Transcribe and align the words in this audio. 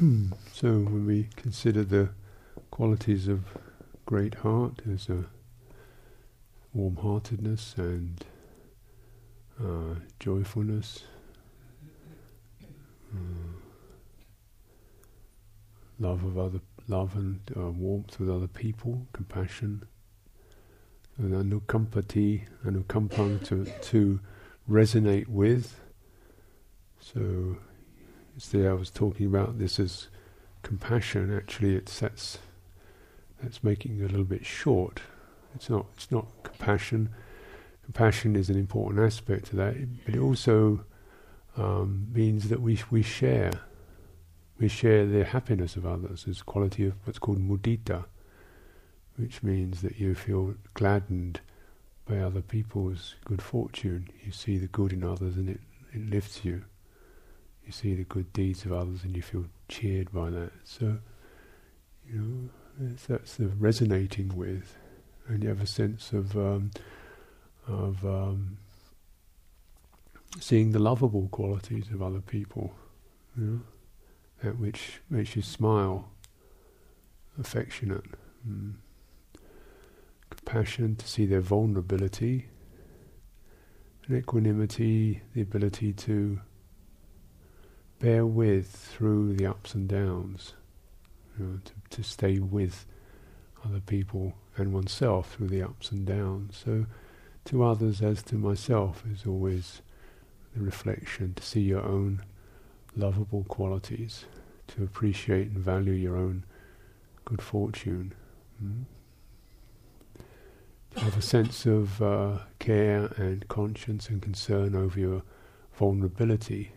so 0.00 0.68
when 0.78 1.04
we 1.04 1.28
consider 1.36 1.84
the 1.84 2.08
qualities 2.70 3.28
of 3.28 3.44
great 4.06 4.36
heart, 4.36 4.80
there's 4.86 5.10
a 5.10 5.26
warm-heartedness 6.72 7.74
and 7.76 8.24
uh, 9.62 9.96
joyfulness, 10.18 11.04
uh, 13.12 13.18
love 15.98 16.24
of 16.24 16.38
other, 16.38 16.60
love 16.88 17.14
and 17.14 17.40
uh, 17.54 17.70
warmth 17.70 18.18
with 18.18 18.30
other 18.30 18.48
people, 18.48 19.06
compassion, 19.12 19.84
and 21.18 21.34
anukampati, 21.34 22.44
anukampang 22.64 23.44
to 23.44 23.66
to 23.82 24.18
resonate 24.66 25.28
with. 25.28 25.78
So, 27.00 27.58
I 28.54 28.72
was 28.72 28.90
talking 28.90 29.26
about 29.26 29.58
this 29.58 29.78
as 29.78 30.08
compassion. 30.62 31.34
Actually, 31.36 31.76
it's 31.76 32.00
that's 32.00 32.38
that's 33.42 33.62
making 33.62 34.00
it 34.00 34.04
a 34.04 34.08
little 34.08 34.24
bit 34.24 34.46
short. 34.46 35.02
It's 35.54 35.68
not. 35.68 35.86
It's 35.94 36.10
not 36.10 36.26
compassion. 36.42 37.10
Compassion 37.84 38.36
is 38.36 38.48
an 38.48 38.56
important 38.56 39.00
aspect 39.00 39.46
to 39.46 39.56
that, 39.56 39.74
but 40.04 40.14
it 40.14 40.20
also 40.20 40.84
um, 41.56 42.06
means 42.12 42.48
that 42.48 42.60
we 42.60 42.78
we 42.90 43.02
share. 43.02 43.52
We 44.58 44.68
share 44.68 45.06
the 45.06 45.24
happiness 45.24 45.76
of 45.76 45.86
others 45.86 46.26
as 46.28 46.42
quality 46.42 46.86
of 46.86 46.94
what's 47.04 47.18
called 47.18 47.38
mudita, 47.38 48.04
which 49.16 49.42
means 49.42 49.80
that 49.82 49.98
you 49.98 50.14
feel 50.14 50.54
gladdened 50.74 51.40
by 52.06 52.18
other 52.18 52.42
people's 52.42 53.14
good 53.24 53.40
fortune. 53.40 54.08
You 54.22 54.32
see 54.32 54.58
the 54.58 54.66
good 54.66 54.92
in 54.92 55.02
others 55.02 55.36
and 55.36 55.48
it, 55.48 55.60
it 55.94 56.10
lifts 56.10 56.44
you. 56.44 56.64
You 57.70 57.74
see 57.74 57.94
the 57.94 58.02
good 58.02 58.32
deeds 58.32 58.64
of 58.64 58.72
others 58.72 59.04
and 59.04 59.14
you 59.14 59.22
feel 59.22 59.44
cheered 59.68 60.10
by 60.10 60.28
that. 60.30 60.50
So, 60.64 60.98
you 62.04 62.18
know, 62.18 62.96
that's 63.06 63.36
the 63.36 63.46
resonating 63.46 64.36
with, 64.36 64.76
and 65.28 65.40
you 65.40 65.50
have 65.50 65.62
a 65.62 65.68
sense 65.68 66.12
of 66.12 66.36
um, 66.36 66.72
of 67.68 68.04
um, 68.04 68.58
seeing 70.40 70.72
the 70.72 70.80
lovable 70.80 71.28
qualities 71.28 71.90
of 71.94 72.02
other 72.02 72.20
people, 72.20 72.74
you 73.38 73.44
know, 73.44 73.60
that 74.42 74.58
which 74.58 75.00
makes 75.08 75.36
you 75.36 75.42
smile, 75.42 76.10
affectionate, 77.38 78.06
mm. 78.44 78.74
compassion 80.28 80.96
to 80.96 81.06
see 81.06 81.24
their 81.24 81.40
vulnerability, 81.40 82.48
and 84.08 84.18
equanimity, 84.18 85.22
the 85.34 85.42
ability 85.42 85.92
to 85.92 86.40
bear 88.00 88.24
with 88.24 88.66
through 88.70 89.34
the 89.34 89.46
ups 89.46 89.74
and 89.74 89.86
downs, 89.86 90.54
you 91.38 91.44
know, 91.44 91.60
to, 91.64 91.72
to 91.96 92.02
stay 92.02 92.38
with 92.38 92.86
other 93.64 93.80
people 93.80 94.34
and 94.56 94.72
oneself 94.72 95.34
through 95.34 95.48
the 95.48 95.62
ups 95.62 95.92
and 95.92 96.06
downs. 96.06 96.60
So, 96.64 96.86
to 97.44 97.62
others 97.62 98.02
as 98.02 98.22
to 98.24 98.34
myself 98.36 99.04
is 99.10 99.26
always 99.26 99.82
the 100.54 100.62
reflection 100.62 101.34
to 101.34 101.42
see 101.42 101.60
your 101.60 101.82
own 101.82 102.22
lovable 102.96 103.44
qualities, 103.44 104.24
to 104.68 104.82
appreciate 104.82 105.48
and 105.48 105.58
value 105.58 105.92
your 105.92 106.16
own 106.16 106.44
good 107.24 107.42
fortune. 107.42 108.14
Mm? 108.62 108.84
To 110.94 111.00
have 111.00 111.16
a 111.16 111.22
sense 111.22 111.66
of 111.66 112.02
uh, 112.02 112.38
care 112.58 113.12
and 113.16 113.46
conscience 113.48 114.08
and 114.08 114.20
concern 114.20 114.74
over 114.74 114.98
your 114.98 115.22
vulnerability 115.72 116.72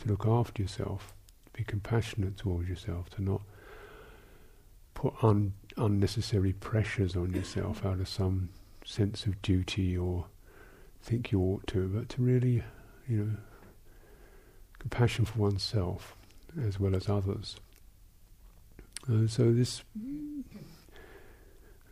to 0.00 0.08
look 0.08 0.26
after 0.26 0.62
yourself, 0.62 1.14
to 1.46 1.50
be 1.52 1.64
compassionate 1.64 2.36
towards 2.36 2.68
yourself, 2.68 3.10
to 3.10 3.22
not 3.22 3.42
put 4.94 5.14
un- 5.22 5.52
unnecessary 5.76 6.52
pressures 6.52 7.16
on 7.16 7.32
yourself 7.32 7.84
out 7.84 8.00
of 8.00 8.08
some 8.08 8.50
sense 8.84 9.26
of 9.26 9.40
duty 9.42 9.96
or 9.96 10.26
think 11.02 11.32
you 11.32 11.40
ought 11.40 11.66
to, 11.68 11.88
but 11.88 12.08
to 12.10 12.22
really, 12.22 12.62
you 13.08 13.16
know, 13.16 13.36
compassion 14.78 15.24
for 15.24 15.38
oneself 15.38 16.16
as 16.66 16.80
well 16.80 16.94
as 16.94 17.08
others. 17.08 17.56
Uh, 19.10 19.26
so 19.26 19.52
this, 19.52 19.82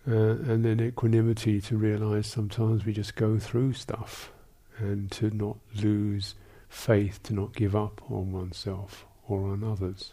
uh, 0.07 0.13
and 0.13 0.65
then 0.65 0.81
equanimity 0.81 1.61
to 1.61 1.77
realize 1.77 2.27
sometimes 2.27 2.85
we 2.85 2.93
just 2.93 3.15
go 3.15 3.39
through 3.39 3.73
stuff 3.73 4.33
and 4.79 5.11
to 5.11 5.31
not 5.31 5.57
lose 5.83 6.35
faith 6.69 7.23
to 7.25 7.35
not 7.35 7.55
give 7.55 7.75
up 7.75 8.01
on 8.11 8.33
oneself 8.33 9.07
or 9.27 9.49
on 9.49 9.65
others. 9.65 10.13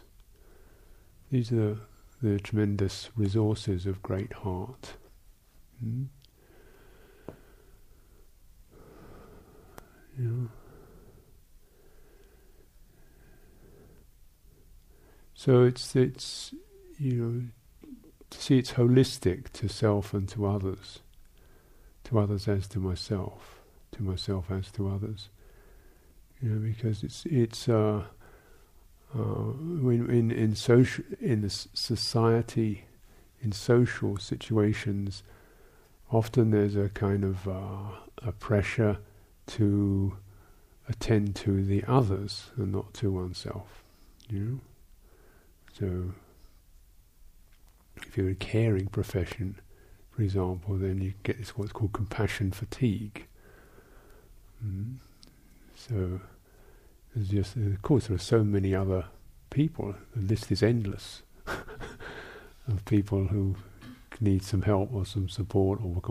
These 1.30 1.52
are 1.52 1.78
the 2.22 2.40
tremendous 2.40 3.10
resources 3.16 3.86
of 3.86 4.02
great 4.02 4.32
heart. 4.32 4.94
Hmm? 5.80 6.04
So 15.34 15.62
it's 15.64 15.94
it's 15.94 16.54
you 16.98 17.12
know 17.12 17.42
to 18.30 18.40
see 18.40 18.58
it's 18.58 18.72
holistic 18.72 19.50
to 19.50 19.68
self 19.68 20.14
and 20.14 20.26
to 20.30 20.46
others, 20.46 21.00
to 22.04 22.18
others 22.18 22.48
as 22.48 22.66
to 22.68 22.78
myself, 22.78 23.60
to 23.92 24.02
myself 24.02 24.50
as 24.50 24.70
to 24.72 24.88
others 24.88 25.28
you 26.42 26.50
know, 26.50 26.58
because 26.58 27.02
it's 27.02 27.24
it's 27.26 27.68
uh, 27.68 28.04
uh, 29.14 29.20
in 29.20 30.06
in 30.10 30.30
in 30.30 30.54
social 30.54 31.04
in 31.20 31.42
the 31.42 31.50
society, 31.50 32.84
in 33.40 33.52
social 33.52 34.18
situations, 34.18 35.22
often 36.10 36.50
there's 36.50 36.76
a 36.76 36.88
kind 36.90 37.24
of 37.24 37.48
uh, 37.48 37.98
a 38.22 38.32
pressure 38.32 38.98
to 39.46 40.16
attend 40.88 41.34
to 41.36 41.64
the 41.64 41.82
others 41.88 42.50
and 42.56 42.72
not 42.72 42.92
to 42.94 43.10
oneself. 43.10 43.82
You 44.28 44.38
know, 44.38 44.60
so 45.72 46.14
if 48.02 48.16
you're 48.16 48.30
a 48.30 48.34
caring 48.34 48.86
profession, 48.86 49.56
for 50.10 50.22
example, 50.22 50.76
then 50.76 51.00
you 51.00 51.14
get 51.22 51.38
this 51.38 51.56
what's 51.56 51.72
called 51.72 51.92
compassion 51.92 52.50
fatigue. 52.50 53.26
Mm. 54.64 54.96
So 55.76 56.20
there's 57.14 57.28
just, 57.28 57.56
of 57.56 57.82
course, 57.82 58.06
there 58.06 58.16
are 58.16 58.18
so 58.18 58.42
many 58.42 58.74
other 58.74 59.04
people. 59.50 59.94
The 60.14 60.22
list 60.22 60.50
is 60.50 60.62
endless 60.62 61.22
of 61.46 62.84
people 62.86 63.26
who 63.28 63.56
need 64.20 64.42
some 64.42 64.62
help 64.62 64.92
or 64.92 65.04
some 65.04 65.28
support, 65.28 65.80
or 65.82 66.02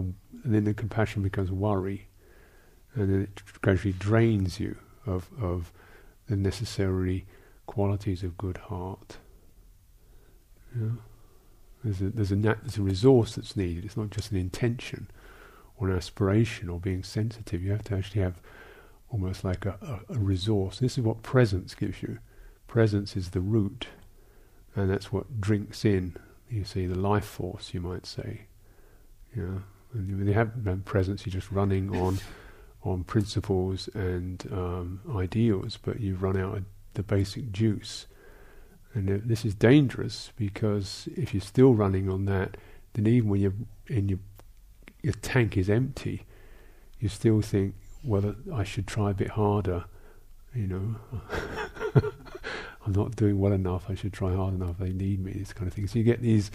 and 0.44 0.54
then 0.54 0.64
the 0.64 0.74
compassion 0.74 1.24
becomes 1.24 1.52
worry, 1.52 2.08
and 2.94 3.12
then 3.12 3.22
it 3.24 3.42
gradually 3.62 3.94
drains 3.94 4.60
you 4.60 4.78
of 5.06 5.30
of 5.42 5.72
the 6.28 6.36
necessary 6.36 7.26
qualities 7.66 8.24
of 8.24 8.38
good 8.38 8.58
heart. 8.58 9.18
Yeah. 10.80 10.90
There's 11.84 12.02
a 12.02 12.10
there's 12.10 12.32
a 12.32 12.36
nat- 12.36 12.62
there's 12.62 12.78
a 12.78 12.84
resource 12.84 13.36
that's 13.36 13.56
needed. 13.56 13.86
It's 13.86 13.98
not 13.98 14.12
just 14.12 14.32
an 14.32 14.38
intention 14.38 15.10
or 15.78 15.90
an 15.90 15.98
aspiration 15.98 16.70
or 16.70 16.80
being 16.80 17.04
sensitive. 17.04 17.62
You 17.62 17.72
have 17.72 17.84
to 17.86 17.96
actually 17.96 18.22
have 18.22 18.40
almost 19.16 19.46
like 19.46 19.66
a, 19.66 19.78
a, 19.82 20.14
a, 20.14 20.20
resource. 20.20 20.80
This 20.80 20.98
is 20.98 21.04
what 21.06 21.24
presence 21.24 21.74
gives 21.74 22.04
you. 22.04 22.20
Presence 22.68 23.16
is 23.16 23.30
the 23.30 23.40
root, 23.40 23.88
and 24.76 24.90
that's 24.90 25.10
what 25.10 25.40
drinks 25.40 25.86
in. 25.86 26.18
You 26.50 26.66
see 26.66 26.86
the 26.86 27.00
life 27.00 27.24
force, 27.24 27.74
you 27.74 27.80
might 27.80 28.06
say. 28.06 28.42
Yeah, 29.34 29.60
and 29.94 30.18
when 30.18 30.28
you 30.28 30.34
have 30.34 30.52
presence, 30.84 31.26
you're 31.26 31.32
just 31.32 31.50
running 31.50 31.96
on 31.96 32.20
on 32.84 33.06
principles 33.06 33.88
and 33.94 34.46
um, 34.52 35.00
ideals, 35.16 35.80
but 35.82 36.02
you've 36.02 36.22
run 36.22 36.38
out 36.38 36.58
of 36.58 36.66
the 36.96 37.02
basic 37.02 37.54
juice. 37.54 38.08
And 38.94 39.08
this 39.08 39.46
is 39.46 39.56
dangerous 39.56 40.34
because 40.36 41.08
if 41.16 41.34
you're 41.34 41.40
still 41.40 41.74
running 41.74 42.10
on 42.10 42.26
that, 42.26 42.58
then 42.94 43.08
even 43.08 43.30
when 43.30 43.40
you're 43.40 43.60
in 43.88 44.10
your 44.10 44.20
your 45.02 45.14
tank 45.14 45.56
is 45.56 45.70
empty, 45.70 46.26
you 47.00 47.08
still 47.08 47.42
think, 47.42 47.76
whether 48.06 48.36
I 48.54 48.64
should 48.64 48.88
try 48.88 49.12
a 49.12 49.14
bit 49.14 49.30
harder. 49.30 49.86
You 50.54 50.68
know, 50.68 50.96
I'm 52.86 52.94
not 52.94 53.16
doing 53.16 53.40
well 53.40 53.52
enough. 53.52 53.90
I 53.90 53.96
should 53.96 54.14
try 54.14 54.34
hard 54.34 54.54
enough. 54.54 54.78
They 54.78 54.92
need 54.92 55.20
me. 55.24 55.34
This 55.34 55.54
kind 55.54 55.68
of 55.68 55.74
thing. 55.74 55.88
So 55.88 56.00
you 56.00 56.06
get 56.06 56.22
these 56.22 56.52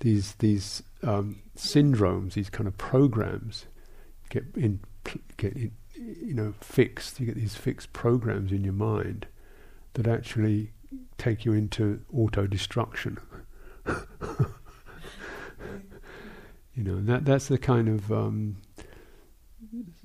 these 0.00 0.34
these 0.34 0.82
um, 1.02 1.42
syndromes, 1.56 2.34
these 2.34 2.50
kind 2.50 2.66
of 2.66 2.76
programs 2.78 3.66
get 4.30 4.44
in 4.56 4.80
get 5.36 5.54
in, 5.54 5.72
you 5.94 6.34
know 6.34 6.54
fixed. 6.60 7.20
You 7.20 7.26
get 7.26 7.36
these 7.36 7.54
fixed 7.54 7.92
programs 7.92 8.50
in 8.50 8.64
your 8.64 8.72
mind 8.72 9.26
that 9.94 10.06
actually 10.06 10.72
take 11.16 11.44
you 11.44 11.52
into 11.52 12.00
auto 12.12 12.46
destruction. 12.46 13.18
you 16.74 16.84
know, 16.84 17.00
that 17.02 17.24
that's 17.24 17.48
the 17.48 17.58
kind 17.58 17.88
of 17.88 18.12
um, 18.12 18.56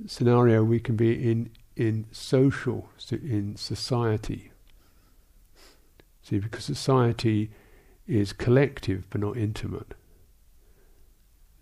scenario 0.06 0.64
we 0.64 0.80
can 0.80 0.96
be 0.96 1.30
in 1.32 1.50
in 1.76 2.06
social 2.12 2.90
in 3.12 3.56
society 3.56 4.52
See, 6.24 6.40
because 6.40 6.64
society 6.64 7.52
is 8.08 8.32
collective 8.34 9.04
but 9.10 9.22
not 9.22 9.38
intimate. 9.38 9.94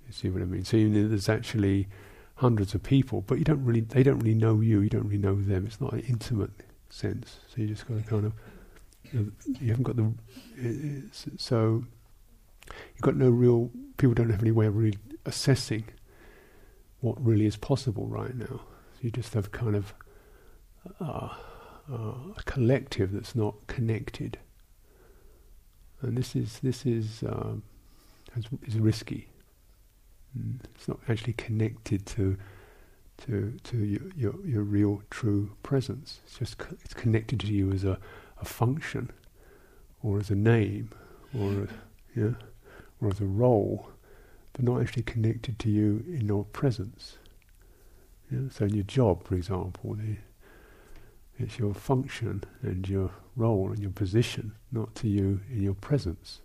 You 0.05 0.13
see 0.13 0.29
what 0.29 0.41
I 0.41 0.45
mean? 0.45 0.63
So 0.63 0.77
there's 0.77 1.29
actually 1.29 1.87
hundreds 2.35 2.75
of 2.75 2.83
people, 2.83 3.21
but 3.21 3.39
you 3.39 3.43
don't 3.43 3.63
really, 3.65 3.81
they 3.81 4.03
don't 4.03 4.19
really 4.19 4.35
know 4.35 4.61
you. 4.61 4.81
You 4.81 4.89
don't 4.89 5.05
really 5.05 5.17
know 5.17 5.35
them. 5.35 5.65
It's 5.65 5.81
not 5.81 5.93
an 5.93 6.01
intimate 6.01 6.51
sense. 6.89 7.37
So 7.47 7.61
you 7.61 7.67
just 7.67 7.87
got 7.87 7.97
to 7.97 8.03
kind 8.03 8.25
of, 8.25 8.33
you 9.59 9.69
haven't 9.69 9.83
got 9.83 9.95
the, 9.95 10.03
uh, 10.03 10.67
uh, 10.67 11.31
so 11.37 11.83
you've 12.67 13.01
got 13.01 13.15
no 13.15 13.29
real. 13.29 13.71
People 13.97 14.13
don't 14.13 14.29
have 14.29 14.41
any 14.41 14.51
way 14.51 14.67
of 14.67 14.75
really 14.75 14.97
assessing 15.25 15.85
what 17.01 17.23
really 17.23 17.45
is 17.45 17.57
possible 17.57 18.07
right 18.07 18.35
now. 18.35 18.61
You 19.01 19.11
just 19.11 19.33
have 19.33 19.51
kind 19.51 19.75
of 19.75 19.93
uh, 20.99 21.29
uh, 21.91 22.13
a 22.37 22.43
collective 22.45 23.11
that's 23.11 23.35
not 23.35 23.55
connected, 23.67 24.37
and 26.01 26.17
this 26.17 26.35
is 26.35 26.59
this 26.59 26.85
is 26.85 27.23
um, 27.23 27.63
is 28.65 28.79
risky. 28.79 29.27
Mm. 30.37 30.59
It's 30.75 30.87
not 30.87 30.99
actually 31.09 31.33
connected 31.33 32.05
to 32.07 32.37
to 33.25 33.53
to 33.63 33.77
your, 33.77 34.01
your, 34.15 34.45
your 34.45 34.63
real 34.63 35.01
true 35.09 35.51
presence. 35.63 36.19
It's 36.25 36.39
just 36.39 36.57
co- 36.57 36.77
it's 36.83 36.93
connected 36.93 37.39
to 37.41 37.47
you 37.47 37.71
as 37.71 37.83
a, 37.83 37.97
a 38.39 38.45
function, 38.45 39.11
or 40.03 40.19
as 40.19 40.29
a 40.29 40.35
name, 40.35 40.91
or 41.37 41.51
a, 41.51 41.67
yeah, 42.15 42.33
or 43.01 43.09
as 43.09 43.19
a 43.19 43.25
role, 43.25 43.90
but 44.53 44.63
not 44.63 44.81
actually 44.81 45.03
connected 45.03 45.59
to 45.59 45.69
you 45.69 46.03
in 46.07 46.27
your 46.27 46.45
presence. 46.45 47.17
Yeah? 48.31 48.49
So 48.49 48.65
in 48.65 48.75
your 48.75 48.83
job, 48.83 49.23
for 49.23 49.35
example, 49.35 49.95
the, 49.95 50.17
it's 51.37 51.57
your 51.57 51.73
function 51.73 52.43
and 52.61 52.87
your 52.87 53.11
role 53.35 53.69
and 53.69 53.79
your 53.79 53.91
position, 53.91 54.53
not 54.71 54.93
to 54.95 55.07
you 55.07 55.41
in 55.49 55.61
your 55.61 55.73
presence. 55.73 56.41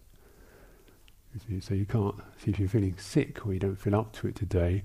You 1.49 1.61
so 1.61 1.75
you 1.75 1.85
can't, 1.85 2.15
see 2.43 2.51
if 2.51 2.59
you're 2.59 2.69
feeling 2.69 2.97
sick 2.97 3.45
or 3.47 3.53
you 3.53 3.59
don't 3.59 3.79
feel 3.79 3.95
up 3.95 4.13
to 4.15 4.29
it 4.29 4.37
today, 4.37 4.83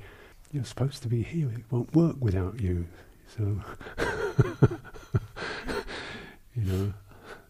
you're 0.52 0.66
supposed 0.66 1.02
to 1.04 1.08
be 1.08 1.24
here. 1.24 1.50
It 1.50 1.64
won't 1.70 1.96
work 1.96 2.18
without 2.20 2.60
you. 2.60 2.88
So, 3.38 3.62
you 6.54 6.64
know, 6.64 6.94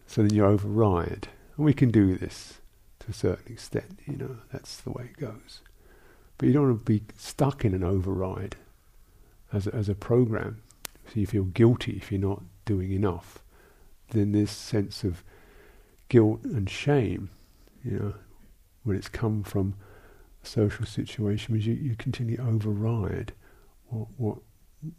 so 0.06 0.22
then 0.22 0.32
you 0.32 0.44
override. 0.46 1.26
And 1.56 1.66
we 1.66 1.74
can 1.74 1.90
do 1.90 2.16
this 2.16 2.60
to 3.04 3.10
a 3.10 3.14
certain 3.14 3.52
extent, 3.52 3.98
you 4.06 4.16
know, 4.16 4.36
that's 4.52 4.76
the 4.78 4.90
way 4.90 5.10
it 5.12 5.20
goes. 5.20 5.60
But 6.38 6.46
you 6.46 6.54
don't 6.54 6.68
want 6.68 6.78
to 6.78 6.84
be 6.84 7.02
stuck 7.16 7.64
in 7.64 7.74
an 7.74 7.84
override 7.84 8.56
as 9.52 9.66
a, 9.66 9.74
as 9.74 9.88
a 9.88 9.94
program. 9.94 10.62
So 11.06 11.20
you 11.20 11.26
feel 11.26 11.44
guilty 11.44 11.92
if 11.92 12.10
you're 12.10 12.20
not 12.20 12.42
doing 12.64 12.92
enough. 12.92 13.42
Then 14.10 14.32
this 14.32 14.50
sense 14.50 15.04
of 15.04 15.24
guilt 16.08 16.44
and 16.44 16.68
shame, 16.68 17.30
you 17.84 17.98
know, 17.98 18.14
when 18.84 18.96
it's 18.96 19.08
come 19.08 19.42
from 19.42 19.74
a 20.42 20.46
social 20.46 20.86
situation, 20.86 21.54
means 21.54 21.66
you, 21.66 21.74
you 21.74 21.96
continue 21.96 22.36
to 22.36 22.42
override 22.42 23.32
what, 23.88 24.08
what 24.16 24.38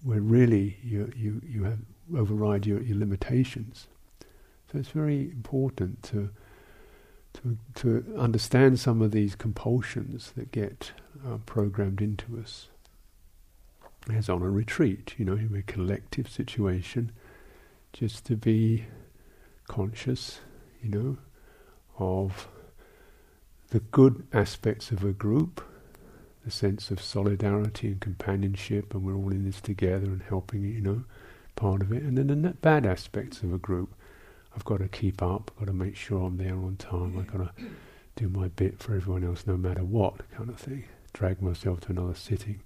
where 0.03 0.21
really 0.21 0.77
you 0.81 1.11
you 1.15 1.41
you 1.45 1.63
have 1.63 1.79
override 2.15 2.65
your, 2.65 2.81
your 2.81 2.97
limitations. 2.97 3.87
So 4.71 4.77
it's 4.79 4.89
very 4.89 5.29
important 5.29 6.03
to 6.03 6.29
to 7.33 7.57
to 7.75 8.15
understand 8.17 8.79
some 8.79 9.01
of 9.01 9.11
these 9.11 9.35
compulsions 9.35 10.31
that 10.35 10.51
get 10.51 10.91
uh, 11.27 11.37
programmed 11.45 12.01
into 12.01 12.39
us. 12.39 12.67
As 14.13 14.27
on 14.29 14.41
a 14.41 14.49
retreat, 14.49 15.15
you 15.17 15.23
know, 15.23 15.33
in 15.33 15.55
a 15.55 15.61
collective 15.61 16.29
situation, 16.29 17.11
just 17.93 18.25
to 18.25 18.35
be 18.35 18.85
conscious, 19.67 20.39
you 20.81 20.89
know, 20.89 21.17
of 21.97 22.47
the 23.69 23.79
good 23.79 24.27
aspects 24.33 24.91
of 24.91 25.03
a 25.03 25.13
group, 25.13 25.63
the 26.43 26.51
sense 26.51 26.91
of 26.91 27.01
solidarity 27.01 27.87
and 27.87 28.01
companionship, 28.01 28.93
and 28.93 29.03
we're 29.03 29.15
all 29.15 29.31
in 29.31 29.45
this 29.45 29.61
together 29.61 30.05
and 30.05 30.23
helping, 30.23 30.63
you 30.63 30.81
know, 30.81 31.03
part 31.55 31.81
of 31.81 31.91
it. 31.93 32.03
And 32.03 32.17
then 32.17 32.27
the 32.27 32.49
bad 32.49 32.85
aspects 32.85 33.41
of 33.41 33.53
a 33.53 33.57
group, 33.57 33.95
I've 34.55 34.65
got 34.65 34.79
to 34.79 34.87
keep 34.87 35.21
up, 35.21 35.51
I've 35.53 35.59
got 35.59 35.71
to 35.71 35.73
make 35.73 35.95
sure 35.95 36.23
I'm 36.25 36.37
there 36.37 36.55
on 36.55 36.75
time, 36.77 37.17
I've 37.17 37.31
got 37.31 37.55
to 37.57 37.63
do 38.15 38.29
my 38.29 38.47
bit 38.49 38.79
for 38.79 38.95
everyone 38.95 39.23
else 39.23 39.45
no 39.47 39.57
matter 39.57 39.83
what, 39.83 40.29
kind 40.31 40.49
of 40.49 40.57
thing. 40.57 40.85
Drag 41.13 41.41
myself 41.41 41.81
to 41.81 41.91
another 41.91 42.15
sitting. 42.15 42.61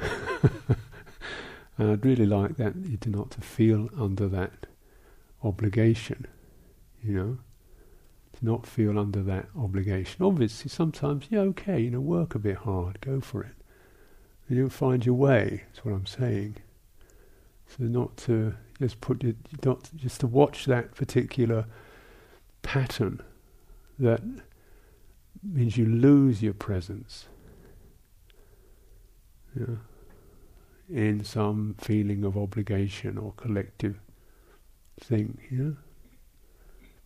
and 1.78 1.90
I'd 1.90 2.04
really 2.04 2.26
like 2.26 2.56
that 2.56 2.74
you 2.76 2.96
do 2.96 3.10
not 3.10 3.30
to 3.32 3.40
feel 3.40 3.88
under 3.96 4.28
that 4.28 4.66
obligation, 5.44 6.26
you 7.02 7.12
know 7.14 7.38
To 8.38 8.44
not 8.44 8.66
feel 8.66 8.98
under 8.98 9.22
that 9.22 9.46
obligation. 9.56 10.24
Obviously, 10.24 10.68
sometimes, 10.68 11.26
yeah, 11.30 11.40
okay, 11.40 11.80
you 11.80 11.90
know, 11.90 12.00
work 12.00 12.34
a 12.34 12.38
bit 12.38 12.58
hard, 12.58 13.00
go 13.00 13.20
for 13.20 13.42
it. 13.42 13.54
And 14.48 14.58
you'll 14.58 14.70
find 14.70 15.04
your 15.06 15.14
way, 15.14 15.64
that's 15.66 15.84
what 15.84 15.94
I'm 15.94 16.06
saying. 16.06 16.56
So 17.68 17.84
not 17.84 18.16
to 18.18 18.54
just 18.82 19.00
put 19.00 19.22
it, 19.22 19.36
not 19.64 19.90
just 19.94 20.20
to 20.20 20.26
watch 20.26 20.64
that 20.64 20.94
particular 20.96 21.66
pattern 22.62 23.22
that 23.98 24.20
means 25.42 25.76
you 25.76 25.86
lose 25.86 26.42
your 26.42 26.54
presence. 26.54 27.28
Yeah, 29.58 29.76
in 30.88 31.22
some 31.22 31.76
feeling 31.78 32.24
of 32.24 32.36
obligation 32.36 33.18
or 33.18 33.32
collective 33.36 34.00
thing, 34.98 35.38
yeah. 35.50 35.72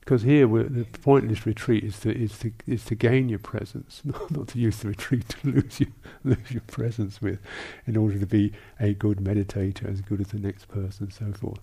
Because 0.07 0.23
here, 0.23 0.47
the 0.47 0.87
point 1.03 1.25
of 1.25 1.31
this 1.31 1.47
retreat 1.47 1.83
is 1.83 1.99
to 2.01 2.17
is 2.17 2.39
to 2.39 2.53
is 2.65 2.85
to 2.85 2.95
gain 2.95 3.29
your 3.29 3.41
presence, 3.41 4.03
not, 4.05 4.31
not 4.31 4.49
to 4.49 4.59
use 4.59 4.77
the 4.77 4.89
retreat 4.89 5.29
to 5.31 5.49
lose 5.51 5.81
you 5.81 5.89
lose 6.25 6.49
your 6.49 6.63
presence 6.69 7.21
with, 7.21 7.41
in 7.89 7.97
order 7.97 8.17
to 8.17 8.27
be 8.27 8.53
a 8.79 8.95
good 8.95 9.19
meditator, 9.19 9.91
as 9.91 10.01
good 10.03 10.21
as 10.21 10.29
the 10.29 10.39
next 10.39 10.69
person, 10.69 11.07
and 11.07 11.13
so 11.13 11.37
forth. 11.37 11.59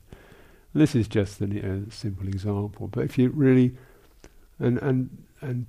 And 0.73 0.81
this 0.81 0.93
is 0.93 1.07
just 1.07 1.39
a, 1.39 1.45
a, 1.45 1.89
simple 1.89 2.27
example, 2.27 2.89
but 2.89 3.05
if 3.05 3.17
you 3.17 3.29
really 3.29 3.77
and 4.59 4.77
and 4.79 5.23
and 5.39 5.65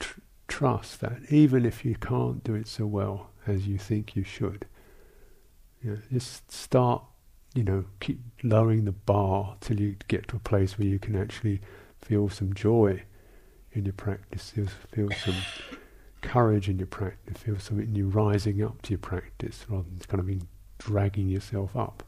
tr- 0.00 0.18
trust 0.48 1.00
that, 1.00 1.20
even 1.30 1.64
if 1.64 1.84
you 1.84 1.94
can't 1.94 2.42
do 2.42 2.56
it 2.56 2.66
so 2.66 2.84
well 2.84 3.30
as 3.46 3.68
you 3.68 3.78
think 3.78 4.16
you 4.16 4.24
should, 4.24 4.66
you 5.80 5.92
know, 5.92 5.98
just 6.12 6.50
start. 6.50 7.04
You 7.54 7.64
know, 7.64 7.84
keep 8.00 8.20
lowering 8.42 8.84
the 8.84 8.92
bar 8.92 9.56
till 9.60 9.80
you 9.80 9.96
get 10.06 10.28
to 10.28 10.36
a 10.36 10.40
place 10.40 10.78
where 10.78 10.86
you 10.86 10.98
can 10.98 11.16
actually 11.16 11.60
Feel 12.08 12.28
some 12.28 12.54
joy 12.54 13.02
in 13.72 13.84
your 13.84 13.92
practice. 13.92 14.50
Feel 14.50 15.10
some 15.12 15.34
courage 16.22 16.68
in 16.68 16.78
your 16.78 16.86
practice. 16.86 17.38
Feel 17.38 17.58
something 17.58 17.92
new 17.92 18.08
rising 18.08 18.62
up 18.62 18.80
to 18.82 18.90
your 18.90 18.98
practice 18.98 19.66
rather 19.68 19.84
than 19.84 19.98
kind 20.08 20.20
of 20.20 20.26
being 20.26 20.48
dragging 20.78 21.28
yourself 21.28 21.76
up. 21.76 22.02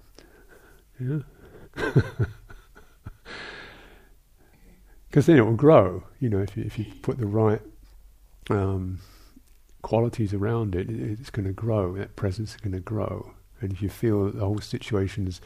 Yeah? 0.99 1.21
Because 5.11 5.27
then 5.27 5.39
it 5.39 5.45
will 5.45 5.55
grow. 5.57 6.05
You 6.21 6.31
know, 6.31 6.39
if 6.39 6.57
you, 6.57 6.63
if 6.63 6.79
you 6.79 6.87
put 7.03 7.19
the 7.19 7.27
right 7.27 7.61
um, 8.49 9.01
qualities 9.83 10.33
around 10.33 10.77
it, 10.77 10.89
it 10.89 11.19
it's 11.19 11.31
going 11.31 11.47
to 11.47 11.53
grow. 11.53 11.97
That 11.97 12.15
presence 12.15 12.51
is 12.51 12.57
going 12.59 12.75
to 12.75 12.81
grow. 12.81 13.33
And 13.61 13.73
if 13.73 13.83
you 13.83 13.89
feel 13.89 14.25
that 14.25 14.37
the 14.37 14.45
whole 14.45 14.61
situation 14.61 15.27
is 15.27 15.41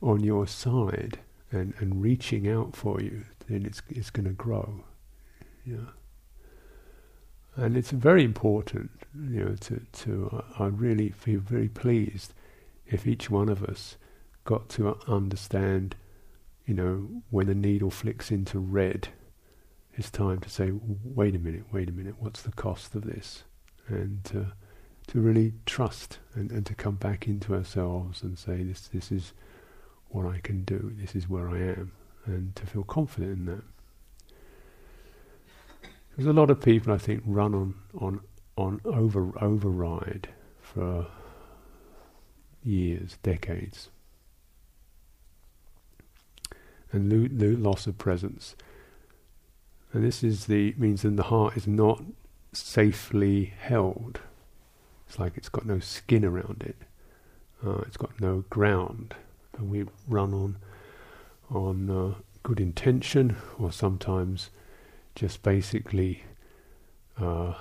on 0.00 0.24
your 0.24 0.46
side 0.46 1.18
and, 1.52 1.74
and 1.78 2.02
reaching 2.02 2.48
out 2.48 2.74
for 2.74 3.00
you, 3.00 3.24
then 3.48 3.64
it's 3.64 3.82
it's 3.88 4.10
going 4.10 4.26
to 4.26 4.32
grow. 4.32 4.84
Yeah. 5.64 5.92
And 7.56 7.76
it's 7.76 7.90
very 7.90 8.22
important, 8.22 8.90
you 9.14 9.44
know, 9.44 9.54
to 9.56 9.80
to 10.04 10.44
I 10.58 10.66
really 10.66 11.10
feel 11.10 11.40
very 11.40 11.68
pleased 11.68 12.34
if 12.86 13.06
each 13.06 13.30
one 13.30 13.48
of 13.48 13.62
us 13.62 13.96
got 14.44 14.68
to 14.70 14.96
understand, 15.06 15.96
you 16.66 16.74
know, 16.74 17.08
when 17.30 17.48
the 17.48 17.54
needle 17.54 17.90
flicks 17.90 18.30
into 18.30 18.58
red, 18.58 19.08
it's 19.94 20.10
time 20.10 20.38
to 20.40 20.48
say, 20.48 20.72
wait 21.04 21.34
a 21.34 21.38
minute, 21.38 21.64
wait 21.72 21.88
a 21.88 21.92
minute, 21.92 22.14
what's 22.18 22.42
the 22.42 22.52
cost 22.52 22.94
of 22.94 23.04
this? 23.04 23.44
And 23.88 24.20
uh, 24.34 24.52
to 25.08 25.20
really 25.20 25.54
trust 25.66 26.18
and, 26.34 26.50
and 26.50 26.64
to 26.66 26.74
come 26.74 26.94
back 26.94 27.26
into 27.26 27.54
ourselves 27.54 28.22
and 28.22 28.38
say, 28.38 28.62
this 28.62 28.88
this 28.88 29.10
is 29.10 29.32
what 30.08 30.26
I 30.26 30.38
can 30.38 30.64
do, 30.64 30.92
this 30.96 31.14
is 31.14 31.28
where 31.28 31.48
I 31.50 31.58
am 31.58 31.92
and 32.26 32.54
to 32.56 32.66
feel 32.66 32.84
confident 32.84 33.38
in 33.38 33.44
that. 33.46 33.64
Because 36.10 36.26
a 36.26 36.32
lot 36.32 36.50
of 36.50 36.60
people, 36.60 36.92
I 36.92 36.98
think, 36.98 37.22
run 37.24 37.54
on 37.54 37.74
on 37.98 38.20
on 38.56 38.80
over 38.84 39.32
override 39.40 40.28
for 40.60 41.06
years, 42.64 43.18
decades, 43.22 43.88
and 46.92 47.10
lo- 47.12 47.28
lo- 47.30 47.56
loss 47.58 47.86
of 47.86 47.98
presence. 47.98 48.56
And 49.92 50.04
this 50.04 50.22
is 50.22 50.46
the 50.46 50.74
means 50.76 51.02
that 51.02 51.16
the 51.16 51.24
heart 51.24 51.56
is 51.56 51.66
not 51.66 52.02
safely 52.52 53.54
held. 53.58 54.20
It's 55.06 55.18
like 55.18 55.36
it's 55.36 55.48
got 55.48 55.64
no 55.64 55.78
skin 55.78 56.24
around 56.24 56.64
it. 56.66 56.76
Uh, 57.64 57.82
it's 57.86 57.96
got 57.96 58.20
no 58.20 58.44
ground, 58.50 59.14
and 59.56 59.70
we 59.70 59.86
run 60.06 60.34
on 60.34 60.56
on 61.50 61.90
uh, 61.90 62.14
good 62.42 62.60
intention, 62.60 63.36
or 63.58 63.72
sometimes 63.72 64.50
just 65.14 65.42
basically 65.42 66.24
uh, 67.20 67.54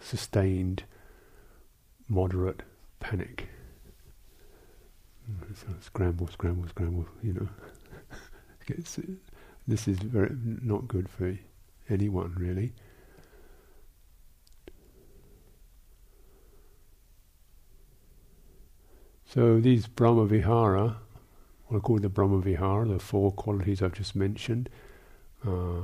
sustained 0.00 0.84
moderate 2.08 2.62
panic. 3.00 3.48
So 5.54 5.66
scramble, 5.80 6.28
scramble, 6.28 6.68
scramble. 6.68 7.06
You 7.22 7.32
know, 7.34 7.48
this 9.66 9.88
is 9.88 9.98
very 9.98 10.36
not 10.62 10.86
good 10.86 11.08
for 11.08 11.36
anyone 11.88 12.34
really. 12.38 12.72
So 19.28 19.60
these 19.60 19.86
Brahma 19.86 20.24
Vihara, 20.26 20.96
what 21.66 21.78
I 21.78 21.80
call 21.80 21.98
the 21.98 22.08
Brahma 22.08 22.38
Vihara, 22.38 22.86
the 22.86 22.98
four 22.98 23.32
qualities 23.32 23.82
I've 23.82 23.92
just 23.92 24.14
mentioned, 24.14 24.68
uh, 25.46 25.80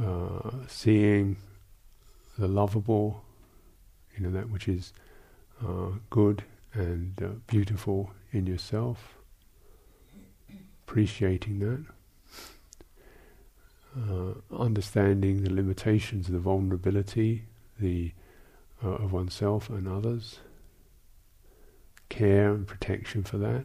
uh, 0.00 0.50
seeing 0.68 1.36
the 2.38 2.48
lovable, 2.48 3.24
you 4.16 4.24
know, 4.24 4.30
that 4.30 4.50
which 4.50 4.68
is 4.68 4.92
uh, 5.66 5.90
good 6.10 6.44
and 6.74 7.20
uh, 7.22 7.28
beautiful 7.46 8.10
in 8.32 8.46
yourself, 8.46 9.16
appreciating 10.86 11.58
that, 11.60 11.84
uh, 13.96 14.34
understanding 14.56 15.42
the 15.42 15.52
limitations, 15.52 16.28
the 16.28 16.38
vulnerability, 16.38 17.44
the 17.78 18.12
uh, 18.84 18.88
of 18.88 19.12
oneself 19.12 19.68
and 19.68 19.88
others, 19.88 20.40
care 22.08 22.52
and 22.52 22.66
protection 22.66 23.22
for 23.22 23.38
that, 23.38 23.64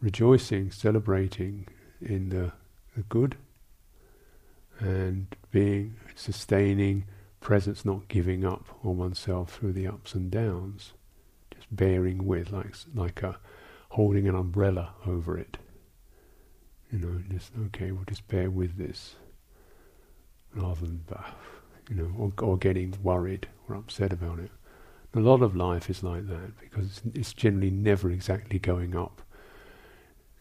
rejoicing, 0.00 0.70
celebrating 0.70 1.66
in 2.00 2.28
the, 2.28 2.52
the 2.96 3.02
good, 3.08 3.36
and 4.78 5.34
being 5.50 5.96
sustaining 6.14 7.04
presence, 7.40 7.84
not 7.84 8.08
giving 8.08 8.44
up 8.44 8.66
on 8.84 8.96
oneself 8.96 9.54
through 9.54 9.72
the 9.72 9.86
ups 9.86 10.14
and 10.14 10.30
downs, 10.30 10.92
just 11.52 11.66
bearing 11.74 12.26
with, 12.26 12.52
like 12.52 12.74
like 12.94 13.22
a 13.22 13.38
holding 13.90 14.28
an 14.28 14.34
umbrella 14.34 14.92
over 15.06 15.36
it. 15.36 15.58
You 16.92 16.98
know, 17.00 17.22
just 17.30 17.52
okay, 17.66 17.90
we'll 17.90 18.04
just 18.04 18.26
bear 18.28 18.50
with 18.50 18.76
this, 18.76 19.16
rather 20.54 20.86
than, 20.86 21.04
uh, 21.12 21.22
you 21.90 21.96
know, 21.96 22.10
or, 22.16 22.32
or 22.40 22.56
getting 22.56 22.94
worried 23.02 23.48
or 23.68 23.74
upset 23.74 24.12
about 24.12 24.38
it. 24.38 24.50
A 25.14 25.20
lot 25.20 25.42
of 25.42 25.56
life 25.56 25.90
is 25.90 26.02
like 26.02 26.28
that 26.28 26.58
because 26.60 26.86
it's, 26.86 27.02
it's 27.14 27.32
generally 27.32 27.70
never 27.70 28.10
exactly 28.10 28.58
going 28.58 28.94
up 28.94 29.22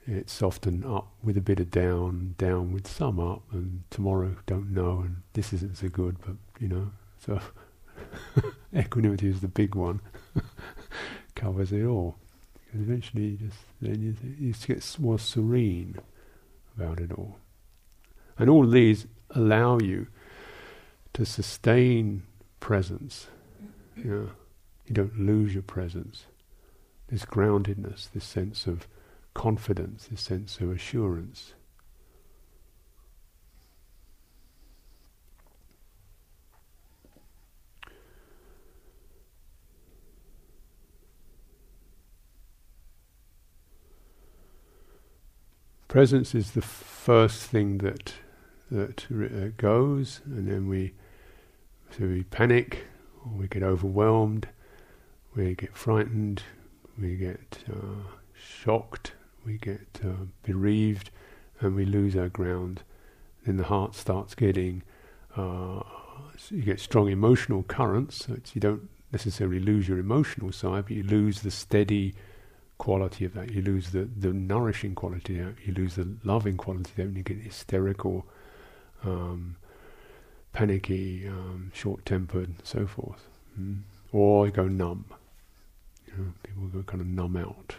it's 0.08 0.42
often 0.42 0.86
up 0.86 1.12
with 1.22 1.36
a 1.36 1.42
bit 1.42 1.60
of 1.60 1.70
down, 1.70 2.36
down 2.38 2.72
with 2.72 2.88
some 2.88 3.20
up, 3.20 3.44
and 3.52 3.84
tomorrow 3.90 4.38
don't 4.46 4.72
know, 4.72 5.02
and 5.02 5.18
this 5.34 5.52
isn't 5.52 5.78
so 5.78 5.90
good, 5.90 6.18
but 6.26 6.36
you 6.60 6.70
know, 6.70 6.92
so 7.20 7.40
equanimity 8.76 9.28
is 9.28 9.42
the 9.42 9.50
big 9.50 9.76
one, 9.76 10.00
covers 11.36 11.74
it 11.74 11.84
all. 11.84 12.16
And 12.72 12.82
eventually, 12.82 13.26
you 13.26 13.38
just 13.38 13.60
then 13.82 14.02
you, 14.02 14.16
you 14.40 14.54
get 14.54 14.98
more 15.00 15.20
serene 15.20 15.96
about 16.78 17.00
it 17.02 17.12
all, 17.12 17.38
and 18.38 18.50
all 18.50 18.66
these 18.66 19.08
allow 19.32 19.78
you 19.80 20.08
to 21.14 21.26
sustain 21.26 22.24
presence. 22.62 23.28
Mm-hmm. 23.62 24.08
You 24.08 24.16
know, 24.16 24.30
you 24.86 24.94
don't 24.96 25.20
lose 25.20 25.54
your 25.54 25.64
presence. 25.64 26.26
This 27.10 27.26
groundedness, 27.26 28.10
this 28.14 28.26
sense 28.26 28.68
of 28.68 28.88
confidence, 29.38 30.08
this 30.08 30.22
sense 30.22 30.60
of 30.60 30.72
assurance. 30.72 31.54
Presence 45.88 46.34
is 46.34 46.52
the 46.52 46.64
first 46.64 47.44
thing 47.44 47.78
that 47.78 48.14
that 48.72 49.06
uh, 49.12 49.52
goes, 49.56 50.22
and 50.26 50.48
then 50.48 50.68
we 50.68 50.94
so 51.92 52.06
we 52.06 52.24
panic, 52.24 52.88
or 53.24 53.34
we 53.34 53.48
get 53.48 53.62
overwhelmed, 53.62 54.48
we 55.36 55.54
get 55.54 55.78
frightened, 55.78 56.42
we 57.00 57.16
get 57.16 57.60
uh, 57.72 58.02
shocked, 58.34 59.14
we 59.48 59.58
get 59.58 60.02
uh, 60.04 60.26
bereaved 60.44 61.10
and 61.62 61.74
we 61.76 61.86
lose 61.86 62.16
our 62.16 62.30
ground. 62.30 62.84
Then 63.46 63.58
the 63.58 63.64
heart 63.64 63.96
starts 63.96 64.36
getting, 64.36 64.84
uh, 65.36 65.82
so 66.38 66.56
you 66.56 66.62
get 66.62 66.80
strong 66.80 67.10
emotional 67.10 67.64
currents. 67.64 68.26
So 68.26 68.38
you 68.54 68.62
don't 68.62 68.90
necessarily 69.12 69.60
lose 69.60 69.88
your 69.88 70.00
emotional 70.00 70.52
side, 70.52 70.84
but 70.84 70.92
you 70.92 71.04
lose 71.04 71.42
the 71.42 71.50
steady 71.50 72.14
quality 72.78 73.26
of 73.26 73.34
that. 73.34 73.52
You 73.52 73.62
lose 73.62 73.92
the, 73.92 74.04
the 74.20 74.34
nourishing 74.34 74.94
quality 74.96 75.42
out. 75.42 75.56
You 75.66 75.74
lose 75.74 75.96
the 75.96 76.08
loving 76.24 76.58
quality 76.58 76.92
out. 77.02 77.08
And 77.08 77.18
you 77.18 77.24
get 77.24 77.38
hysterical, 77.38 78.28
um, 79.04 79.56
panicky, 80.52 81.28
um, 81.28 81.72
short-tempered, 81.74 82.50
and 82.50 82.62
so 82.64 82.86
forth. 82.86 83.30
Mm. 83.60 83.80
Or 84.12 84.46
you 84.46 84.52
go 84.52 84.68
numb. 84.68 85.06
You 86.06 86.14
know, 86.18 86.34
people 86.44 86.68
go 86.68 86.84
kind 86.84 87.02
of 87.02 87.08
numb 87.08 87.38
out. 87.38 87.78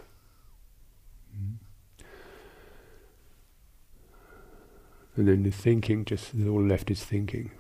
And 5.17 5.27
then 5.27 5.43
the 5.43 5.51
thinking, 5.51 6.05
just 6.05 6.33
all 6.47 6.63
left 6.63 6.91
is 6.91 7.03
thinking. 7.03 7.51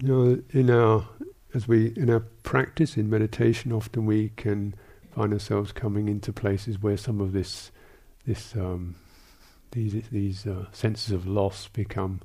You 0.00 0.08
know, 0.08 0.42
in 0.50 0.70
our 0.70 1.06
as 1.54 1.68
we 1.68 1.92
in 1.96 2.10
our 2.10 2.20
practice 2.42 2.96
in 2.96 3.08
meditation, 3.08 3.72
often 3.72 4.06
we 4.06 4.30
can 4.30 4.74
find 5.14 5.32
ourselves 5.32 5.72
coming 5.72 6.08
into 6.08 6.32
places 6.32 6.82
where 6.82 6.96
some 6.96 7.20
of 7.20 7.32
this, 7.32 7.70
this, 8.26 8.54
um, 8.56 8.96
these 9.70 10.08
these 10.10 10.46
uh, 10.46 10.66
senses 10.72 11.12
of 11.12 11.26
loss 11.26 11.68
become, 11.68 12.20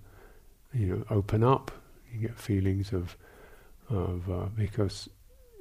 you 0.73 0.87
know, 0.87 1.03
open 1.09 1.43
up. 1.43 1.71
You 2.11 2.21
get 2.21 2.39
feelings 2.39 2.91
of, 2.91 3.15
of 3.89 4.29
uh, 4.31 4.47
because 4.57 5.07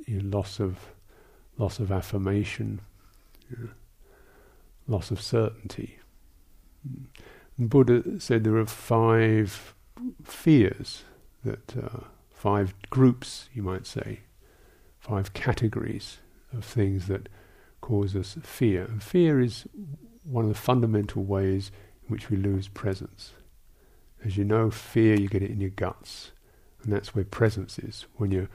you 0.06 0.22
know, 0.22 0.38
loss 0.38 0.60
of, 0.60 0.78
loss 1.58 1.78
of 1.78 1.92
affirmation, 1.92 2.80
know, 3.56 3.68
loss 4.86 5.10
of 5.10 5.20
certainty. 5.20 5.98
The 7.58 7.66
Buddha 7.66 8.20
said 8.20 8.44
there 8.44 8.56
are 8.56 8.66
five 8.66 9.74
fears 10.22 11.04
that 11.44 11.76
uh, 11.76 12.04
five 12.30 12.74
groups, 12.90 13.48
you 13.52 13.62
might 13.62 13.86
say, 13.86 14.20
five 14.98 15.32
categories 15.32 16.18
of 16.52 16.64
things 16.64 17.06
that 17.08 17.28
cause 17.80 18.14
us 18.14 18.36
fear. 18.42 18.84
And 18.84 19.02
fear 19.02 19.40
is 19.40 19.66
one 20.24 20.44
of 20.44 20.50
the 20.50 20.58
fundamental 20.58 21.24
ways 21.24 21.70
in 22.02 22.08
which 22.08 22.30
we 22.30 22.36
lose 22.36 22.68
presence. 22.68 23.32
As 24.24 24.36
you 24.36 24.44
know, 24.44 24.70
fear 24.70 25.14
you 25.14 25.28
get 25.28 25.42
it 25.42 25.50
in 25.50 25.60
your 25.60 25.70
guts, 25.70 26.32
and 26.82 26.92
that's 26.92 27.14
where 27.14 27.24
presence 27.24 27.78
is. 27.78 28.06
When 28.16 28.30
you 28.30 28.48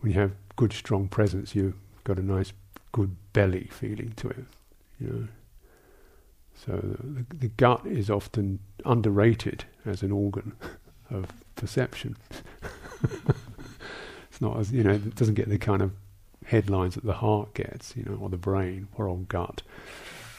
when 0.00 0.12
you 0.12 0.20
have 0.20 0.32
good, 0.56 0.72
strong 0.72 1.08
presence, 1.08 1.54
you've 1.54 1.74
got 2.04 2.18
a 2.18 2.22
nice, 2.22 2.52
good 2.92 3.16
belly 3.32 3.68
feeling 3.70 4.12
to 4.16 4.28
it. 4.28 4.44
You 5.00 5.08
know, 5.08 5.28
so 6.54 6.72
the, 7.02 7.26
the 7.34 7.48
gut 7.48 7.86
is 7.86 8.08
often 8.08 8.60
underrated 8.84 9.64
as 9.84 10.02
an 10.02 10.12
organ 10.12 10.52
of 11.10 11.26
perception. 11.56 12.16
it's 14.30 14.40
not 14.40 14.58
as 14.58 14.72
you 14.72 14.84
know, 14.84 14.92
it 14.92 15.14
doesn't 15.14 15.34
get 15.34 15.48
the 15.48 15.58
kind 15.58 15.82
of 15.82 15.92
headlines 16.46 16.94
that 16.94 17.04
the 17.04 17.14
heart 17.14 17.54
gets, 17.54 17.96
you 17.96 18.04
know, 18.04 18.18
or 18.20 18.28
the 18.28 18.36
brain, 18.36 18.88
poor 18.92 19.08
old 19.08 19.28
gut. 19.28 19.62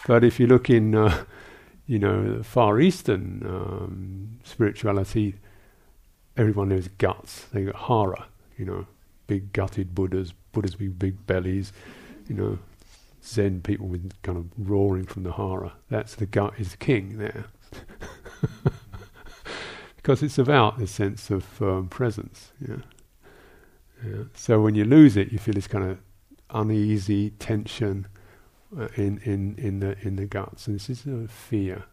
But 0.07 0.23
if 0.23 0.39
you 0.39 0.47
look 0.47 0.69
in, 0.69 0.95
uh, 0.95 1.25
you 1.87 1.99
know, 1.99 2.41
Far 2.43 2.79
Eastern 2.79 3.43
um, 3.45 4.39
spirituality, 4.43 5.35
everyone 6.37 6.69
knows 6.69 6.87
guts. 6.97 7.45
They 7.53 7.65
got 7.65 7.75
hara, 7.75 8.27
you 8.57 8.65
know, 8.65 8.87
big 9.27 9.53
gutted 9.53 9.95
Buddhas, 9.95 10.33
Buddhas 10.51 10.77
with 10.79 10.99
big 10.99 11.25
bellies, 11.25 11.73
you 12.27 12.35
know, 12.35 12.59
Zen 13.23 13.61
people 13.61 13.87
with 13.87 14.11
kind 14.21 14.37
of 14.37 14.45
roaring 14.57 15.05
from 15.05 15.23
the 15.23 15.33
hara. 15.33 15.73
That's 15.89 16.15
the 16.15 16.25
gut 16.25 16.53
is 16.57 16.75
king 16.75 17.17
there. 17.17 17.45
because 19.95 20.21
it's 20.21 20.37
about 20.37 20.77
the 20.79 20.87
sense 20.87 21.29
of 21.31 21.61
um, 21.61 21.87
presence. 21.87 22.51
Yeah. 22.59 22.77
yeah. 24.05 24.23
So 24.35 24.61
when 24.61 24.75
you 24.75 24.83
lose 24.83 25.15
it, 25.15 25.31
you 25.31 25.39
feel 25.39 25.53
this 25.53 25.67
kind 25.67 25.89
of 25.89 25.97
uneasy 26.49 27.29
tension 27.31 28.07
uh, 28.77 28.89
in, 28.95 29.19
in, 29.19 29.55
in, 29.57 29.79
the, 29.79 29.97
in 30.01 30.17
the 30.17 30.25
guts. 30.25 30.67
And 30.67 30.75
this 30.75 30.89
is 30.89 31.05
a 31.05 31.27
fear. 31.27 31.85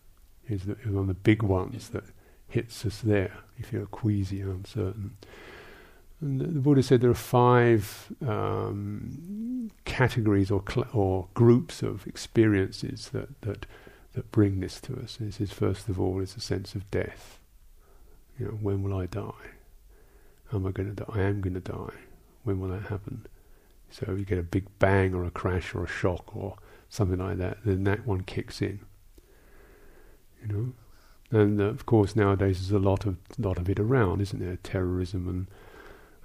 Is 0.49 0.66
one 0.66 0.96
of 0.96 1.06
the 1.06 1.14
big 1.14 1.44
ones 1.44 1.90
that 1.90 2.02
hits 2.49 2.84
us 2.84 3.00
there. 3.02 3.32
You 3.56 3.64
feel 3.64 3.87
queasy 3.87 4.40
and 4.40 4.50
uncertain. 4.50 5.16
And 6.20 6.40
the 6.40 6.60
Buddha 6.60 6.82
said 6.82 7.00
there 7.00 7.10
are 7.10 7.14
five 7.14 8.12
um, 8.26 9.70
categories 9.84 10.50
or 10.50 10.62
cl- 10.68 10.88
or 10.92 11.28
groups 11.34 11.82
of 11.82 12.06
experiences 12.06 13.10
that 13.12 13.40
that 13.42 13.66
that 14.12 14.30
bring 14.32 14.60
this 14.60 14.80
to 14.82 15.00
us. 15.00 15.16
This 15.20 15.40
is 15.40 15.52
first 15.52 15.88
of 15.88 15.98
all 15.98 16.20
is 16.20 16.36
a 16.36 16.40
sense 16.40 16.74
of 16.74 16.90
death. 16.90 17.38
You 18.38 18.46
know, 18.46 18.52
when 18.52 18.82
will 18.82 18.98
I 18.98 19.06
die? 19.06 19.50
Am 20.52 20.66
I 20.66 20.72
going 20.72 20.94
to 20.94 21.04
die? 21.04 21.12
I 21.12 21.20
am 21.22 21.40
going 21.40 21.54
to 21.54 21.60
die. 21.60 21.94
When 22.42 22.60
will 22.60 22.68
that 22.68 22.88
happen? 22.88 23.26
So 23.90 24.06
if 24.08 24.18
you 24.18 24.24
get 24.24 24.38
a 24.38 24.42
big 24.42 24.66
bang 24.78 25.14
or 25.14 25.24
a 25.24 25.30
crash 25.30 25.74
or 25.74 25.84
a 25.84 25.88
shock 25.88 26.34
or 26.34 26.56
something 26.88 27.18
like 27.18 27.38
that, 27.38 27.58
then 27.64 27.84
that 27.84 28.06
one 28.06 28.22
kicks 28.22 28.60
in. 28.62 28.80
You 30.42 30.48
know, 30.48 31.38
and 31.38 31.60
uh, 31.60 31.64
of 31.64 31.86
course 31.86 32.16
nowadays 32.16 32.58
there's 32.58 32.82
a 32.82 32.84
lot 32.84 33.06
of 33.06 33.16
lot 33.38 33.58
of 33.58 33.68
it 33.68 33.78
around, 33.78 34.20
isn't 34.20 34.38
there? 34.38 34.56
Terrorism 34.56 35.28
and 35.28 35.46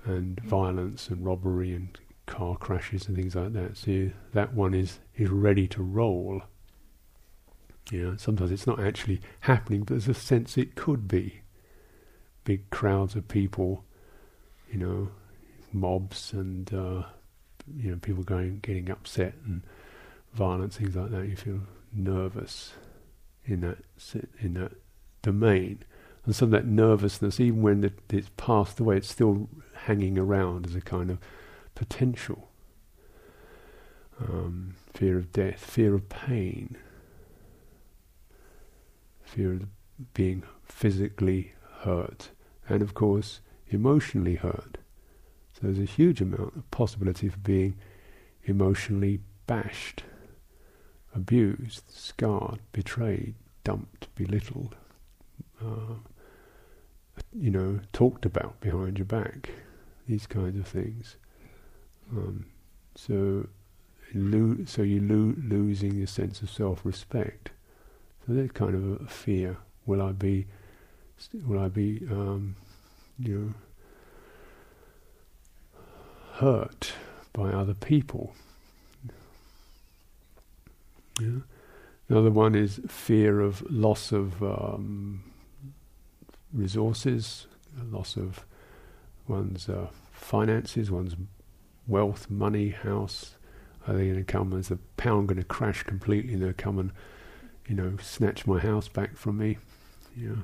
and 0.05 0.39
violence 0.41 1.09
and 1.09 1.25
robbery 1.25 1.74
and 1.74 2.00
car 2.25 2.55
crashes 2.55 3.07
and 3.07 3.15
things 3.15 3.35
like 3.35 3.53
that. 3.53 3.77
So 3.77 4.12
that 4.33 4.53
one 4.53 4.74
is 4.74 5.00
is 5.15 5.29
ready 5.29 5.67
to 5.69 5.83
roll. 5.83 6.43
You 7.91 8.03
know, 8.03 8.17
sometimes 8.17 8.51
it's 8.51 8.65
not 8.65 8.79
actually 8.79 9.21
happening, 9.41 9.81
but 9.81 9.89
there's 9.89 10.07
a 10.07 10.13
sense 10.13 10.57
it 10.57 10.75
could 10.75 11.07
be. 11.07 11.41
Big 12.43 12.69
crowds 12.69 13.15
of 13.15 13.27
people, 13.27 13.83
you 14.71 14.79
know, 14.79 15.09
mobs 15.71 16.33
and 16.33 16.74
uh, 16.74 17.03
you 17.77 17.91
know 17.91 17.97
people 17.97 18.24
going 18.24 18.59
getting 18.59 18.89
upset 18.89 19.33
and 19.45 19.62
violence, 20.33 20.77
things 20.77 20.95
like 20.95 21.12
that. 21.12 21.27
You 21.27 21.35
feel 21.35 21.62
nervous 21.93 22.74
in 23.45 23.62
that 23.62 23.79
in 24.39 24.55
that 24.55 24.74
domain, 25.21 25.79
and 26.25 26.35
some 26.35 26.47
of 26.47 26.51
that 26.51 26.65
nervousness, 26.65 27.39
even 27.39 27.62
when 27.62 27.83
it, 27.83 28.00
it's 28.09 28.29
passed 28.38 28.79
away, 28.79 28.97
it's 28.97 29.12
still 29.12 29.47
hanging 29.86 30.18
around 30.18 30.65
as 30.65 30.75
a 30.75 30.82
kind 30.82 31.10
of 31.12 31.20
potential. 31.75 32.50
Um, 34.20 34.75
fear 34.94 35.18
of 35.18 35.32
death, 35.32 35.63
fear 35.63 35.94
of 35.94 36.10
pain, 36.10 36.77
fear 39.22 39.54
of 39.54 39.65
being 40.13 40.44
physically 40.63 41.54
hurt, 41.82 42.30
and 42.68 42.82
of 42.82 42.94
course 42.94 43.42
emotionally 43.68 44.36
hurt. 44.36 44.77
So 45.54 45.60
there's 45.63 45.80
a 45.80 45.86
huge 45.86 46.22
amount 46.22 46.56
of 46.56 46.70
possibility 46.72 47.30
for 47.30 47.39
being 47.39 47.75
emotionally 48.46 49.20
bashed, 49.48 50.04
abused, 51.13 51.92
scarred, 51.92 52.60
betrayed, 52.72 53.36
dumped, 53.63 54.13
belittled, 54.15 54.75
uh, 55.62 55.96
you 57.34 57.51
know, 57.51 57.80
talked 57.94 58.25
about 58.25 58.60
behind 58.60 58.98
your 58.98 59.06
back, 59.06 59.50
these 60.07 60.27
kinds 60.27 60.57
of 60.59 60.67
things. 60.67 61.17
Um, 62.12 62.45
so, 62.95 63.47
lo- 64.13 64.65
so 64.65 64.81
you 64.81 65.01
lo- 65.01 65.35
losing 65.38 65.95
your 65.95 66.07
sense 66.07 66.41
of 66.41 66.50
self-respect. 66.50 67.51
So 68.25 68.33
that's 68.33 68.51
kind 68.51 68.75
of 68.75 69.01
a 69.01 69.07
fear. 69.07 69.57
Will 69.85 70.01
I 70.01 70.12
be? 70.12 70.47
Will 71.45 71.59
I 71.59 71.67
be? 71.67 72.01
Um, 72.09 72.55
you 73.19 73.55
know, 75.74 75.79
hurt 76.33 76.93
by 77.33 77.50
other 77.50 77.74
people. 77.74 78.33
Yeah. 81.19 81.39
Another 82.09 82.31
one 82.31 82.55
is 82.55 82.81
fear 82.88 83.39
of 83.41 83.63
loss 83.71 84.12
of 84.12 84.43
um, 84.43 85.24
resources, 86.53 87.47
loss 87.89 88.17
of 88.17 88.45
one's 89.27 89.70
uh, 89.70 89.88
finances, 90.12 90.91
one's 90.91 91.15
wealth, 91.88 92.29
money, 92.29 92.70
house. 92.70 93.36
Are 93.88 93.94
they 93.96 94.05
going 94.05 94.17
to 94.17 94.24
come? 94.24 94.53
Is 94.53 94.70
the 94.70 94.79
pound 94.98 95.27
going 95.27 95.38
to 95.38 95.44
crash 95.44 95.84
completely? 95.84 96.34
And 96.34 96.41
they'll 96.44 96.53
come 96.53 96.79
and, 96.79 96.91
you 97.67 97.75
know, 97.75 97.98
snatch 98.01 98.48
my 98.48 98.60
house 98.60 98.88
back 98.88 99.15
from 99.15 99.38
me. 99.38 99.58
You 100.17 100.44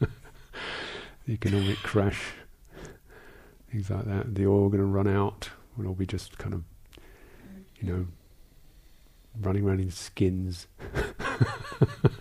know, 0.00 0.08
the 1.26 1.32
economic 1.32 1.78
crash, 1.78 2.20
things 3.70 3.88
like 3.90 4.04
that. 4.04 4.34
The 4.34 4.46
oil 4.46 4.68
going 4.68 4.80
to 4.80 4.84
run 4.84 5.08
out. 5.08 5.50
We'll 5.76 5.88
all 5.88 5.94
be 5.94 6.06
just 6.06 6.36
kind 6.36 6.54
of, 6.54 6.64
you 7.80 7.90
know, 7.90 8.06
running 9.40 9.64
around 9.64 9.80
in 9.80 9.90
skins. 9.90 10.66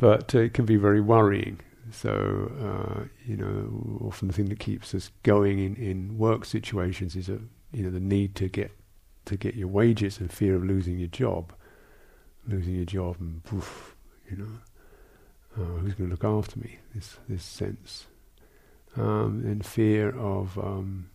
but 0.00 0.34
uh, 0.34 0.38
it 0.38 0.54
can 0.54 0.64
be 0.64 0.76
very 0.76 1.00
worrying. 1.00 1.60
So, 1.92 2.50
uh, 2.58 3.04
you 3.26 3.36
know, 3.36 4.06
often 4.06 4.28
the 4.28 4.34
thing 4.34 4.48
that 4.48 4.58
keeps 4.58 4.94
us 4.94 5.10
going 5.22 5.58
in, 5.58 5.76
in 5.76 6.16
work 6.16 6.46
situations 6.46 7.14
is, 7.14 7.28
a, 7.28 7.38
you 7.72 7.82
know, 7.82 7.90
the 7.90 8.00
need 8.00 8.34
to 8.36 8.48
get 8.48 8.72
to 9.26 9.36
get 9.36 9.54
your 9.54 9.68
wages 9.68 10.18
and 10.18 10.32
fear 10.32 10.56
of 10.56 10.64
losing 10.64 10.98
your 10.98 11.08
job, 11.08 11.52
losing 12.48 12.74
your 12.76 12.86
job, 12.86 13.16
and 13.20 13.44
poof, 13.44 13.94
you 14.30 14.38
know, 14.38 15.62
uh, 15.62 15.78
who's 15.80 15.94
going 15.94 16.08
to 16.08 16.16
look 16.16 16.24
after 16.24 16.58
me? 16.58 16.78
This 16.94 17.18
this 17.28 17.44
sense, 17.44 18.06
um, 18.96 19.42
and 19.44 19.66
fear 19.66 20.16
of 20.18 20.56
um, 20.58 21.10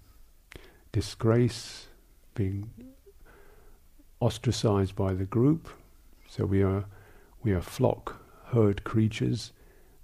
disgrace, 0.91 1.87
being 2.35 2.69
ostracized 4.19 4.95
by 4.95 5.13
the 5.13 5.25
group. 5.25 5.69
So 6.29 6.45
we 6.45 6.61
are 6.61 6.85
we 7.41 7.51
are 7.51 7.61
flock 7.61 8.24
herd 8.47 8.83
creatures, 8.83 9.51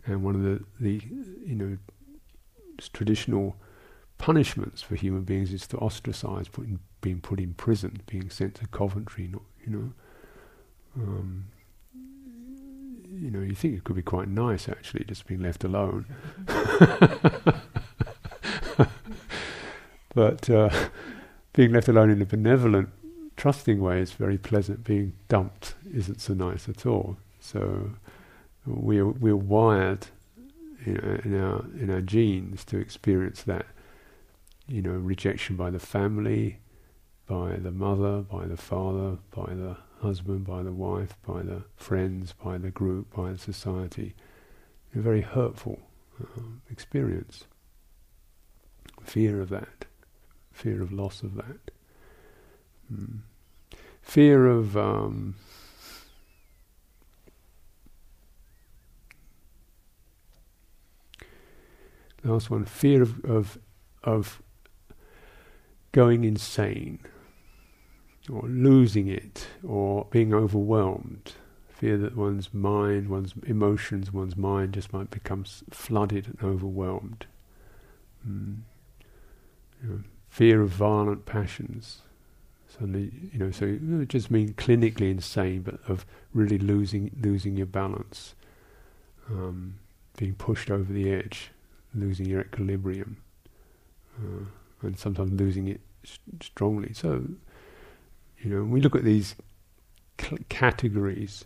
and 0.06 0.24
one 0.24 0.36
of 0.36 0.44
the 0.44 0.64
the 0.80 1.02
you 1.46 1.56
know 1.56 1.78
traditional 2.94 3.56
punishments 4.18 4.82
for 4.82 4.96
human 4.96 5.24
beings 5.24 5.52
is 5.52 5.68
to 5.68 5.78
ostracize, 5.78 6.48
putting, 6.48 6.80
being 7.02 7.20
put 7.20 7.40
in 7.40 7.54
prison, 7.54 8.02
being 8.06 8.30
sent 8.30 8.56
to 8.56 8.68
Coventry. 8.68 9.28
Not, 9.28 9.42
you 9.66 9.72
know, 9.72 9.92
um, 10.96 11.46
you 13.12 13.32
know, 13.32 13.42
you 13.42 13.56
think 13.56 13.76
it 13.76 13.84
could 13.84 13.96
be 13.96 14.02
quite 14.02 14.28
nice 14.28 14.70
actually, 14.70 15.06
just 15.06 15.26
being 15.26 15.42
left 15.42 15.64
alone. 15.64 16.06
but 20.14 20.50
uh, 20.50 20.70
being 21.54 21.72
left 21.72 21.88
alone 21.88 22.10
in 22.10 22.22
a 22.22 22.26
benevolent, 22.26 22.90
trusting 23.36 23.80
way 23.82 24.00
is 24.00 24.12
very 24.12 24.38
pleasant. 24.38 24.84
Being 24.84 25.14
dumped 25.28 25.76
isn't 25.94 26.22
so 26.22 26.34
nice 26.34 26.70
at 26.70 26.86
all. 26.86 27.18
So 27.40 27.92
we're 28.66 29.08
we're 29.08 29.36
wired 29.36 30.08
in 30.86 31.40
our 31.40 31.66
in 31.80 31.90
our 31.90 32.02
genes 32.02 32.64
to 32.66 32.78
experience 32.78 33.44
that 33.44 33.66
you 34.68 34.82
know 34.82 34.92
rejection 34.92 35.56
by 35.56 35.70
the 35.70 35.80
family, 35.80 36.60
by 37.28 37.56
the 37.56 37.72
mother, 37.72 38.22
by 38.22 38.46
the 38.46 38.58
father, 38.58 39.18
by 39.32 39.54
the 39.54 39.78
husband, 40.02 40.46
by 40.46 40.64
the 40.64 40.72
wife, 40.72 41.16
by 41.26 41.42
the 41.42 41.64
friends, 41.76 42.34
by 42.34 42.58
the 42.58 42.72
group, 42.72 43.16
by 43.16 43.32
the 43.32 43.38
society. 43.38 44.16
A 44.96 45.00
very 45.00 45.22
hurtful 45.22 45.80
um, 46.20 46.62
experience. 46.70 47.46
Fear 49.04 49.42
of 49.42 49.50
that, 49.50 49.86
fear 50.52 50.82
of 50.82 50.92
loss 50.92 51.24
of 51.24 51.36
that, 51.36 51.72
mm. 52.94 53.20
fear 54.02 54.48
of 54.48 54.78
um, 54.78 55.36
last 62.24 62.50
one 62.50 62.66
fear 62.66 63.02
of, 63.02 63.24
of, 63.26 63.60
of 64.04 64.42
going 65.92 66.24
insane 66.24 67.00
or 68.30 68.44
losing 68.44 69.08
it 69.08 69.48
or 69.68 70.06
being 70.12 70.34
overwhelmed. 70.34 71.34
Fear 71.70 71.98
that 71.98 72.16
one's 72.16 72.54
mind, 72.54 73.10
one's 73.10 73.34
emotions, 73.46 74.14
one's 74.14 74.38
mind 74.38 74.74
just 74.74 74.94
might 74.94 75.10
become 75.10 75.44
flooded 75.72 76.28
and 76.28 76.38
overwhelmed. 76.44 77.26
Mm. 78.28 78.58
You 79.82 79.90
know, 79.90 80.00
fear 80.30 80.62
of 80.62 80.70
violent 80.70 81.26
passions. 81.26 82.02
Suddenly, 82.70 83.12
you 83.34 83.40
know, 83.40 83.52
so 83.52 83.66
it 83.66 84.08
just 84.10 84.30
mean 84.30 84.54
clinically 84.54 85.10
insane, 85.10 85.64
but 85.64 85.80
of 85.88 86.06
really 86.34 86.60
losing 86.60 87.12
losing 87.20 87.58
your 87.58 87.66
balance, 87.66 88.36
um, 89.30 89.80
being 90.16 90.36
pushed 90.36 90.70
over 90.72 90.94
the 90.94 91.12
edge 91.12 91.52
losing 91.94 92.26
your 92.26 92.42
equilibrium, 92.42 93.18
uh, 94.20 94.46
and 94.82 94.98
sometimes 94.98 95.32
losing 95.32 95.68
it 95.68 95.82
st- 96.04 96.44
strongly. 96.44 96.94
So, 96.94 97.24
you 98.40 98.50
know, 98.50 98.64
we 98.64 98.82
look 98.82 98.96
at 98.96 99.04
these 99.04 99.36
cl- 100.20 100.40
categories, 100.50 101.46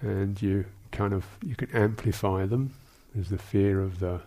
and 0.00 0.40
you 0.40 0.66
kind 0.92 1.12
of 1.12 1.24
you 1.42 1.56
can 1.56 1.70
amplify 1.72 2.46
them. 2.46 2.74
There's 3.14 3.30
the 3.30 3.38
fear 3.38 3.80
of 3.80 4.00
the 4.00 4.22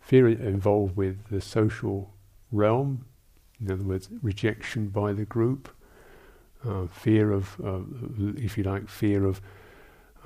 fear 0.00 0.28
involved 0.28 0.96
with 0.96 1.28
the 1.28 1.40
social 1.40 2.12
realm, 2.50 3.06
in 3.60 3.70
other 3.70 3.84
words, 3.84 4.08
rejection 4.20 4.88
by 4.88 5.12
the 5.12 5.24
group, 5.24 5.68
uh, 6.66 6.86
fear 6.86 7.32
of, 7.32 7.60
uh, 7.64 7.80
if 8.36 8.58
you 8.58 8.64
like, 8.64 8.88
fear 8.88 9.24
of 9.26 9.40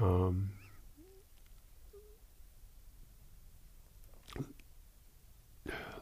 um, 0.00 0.50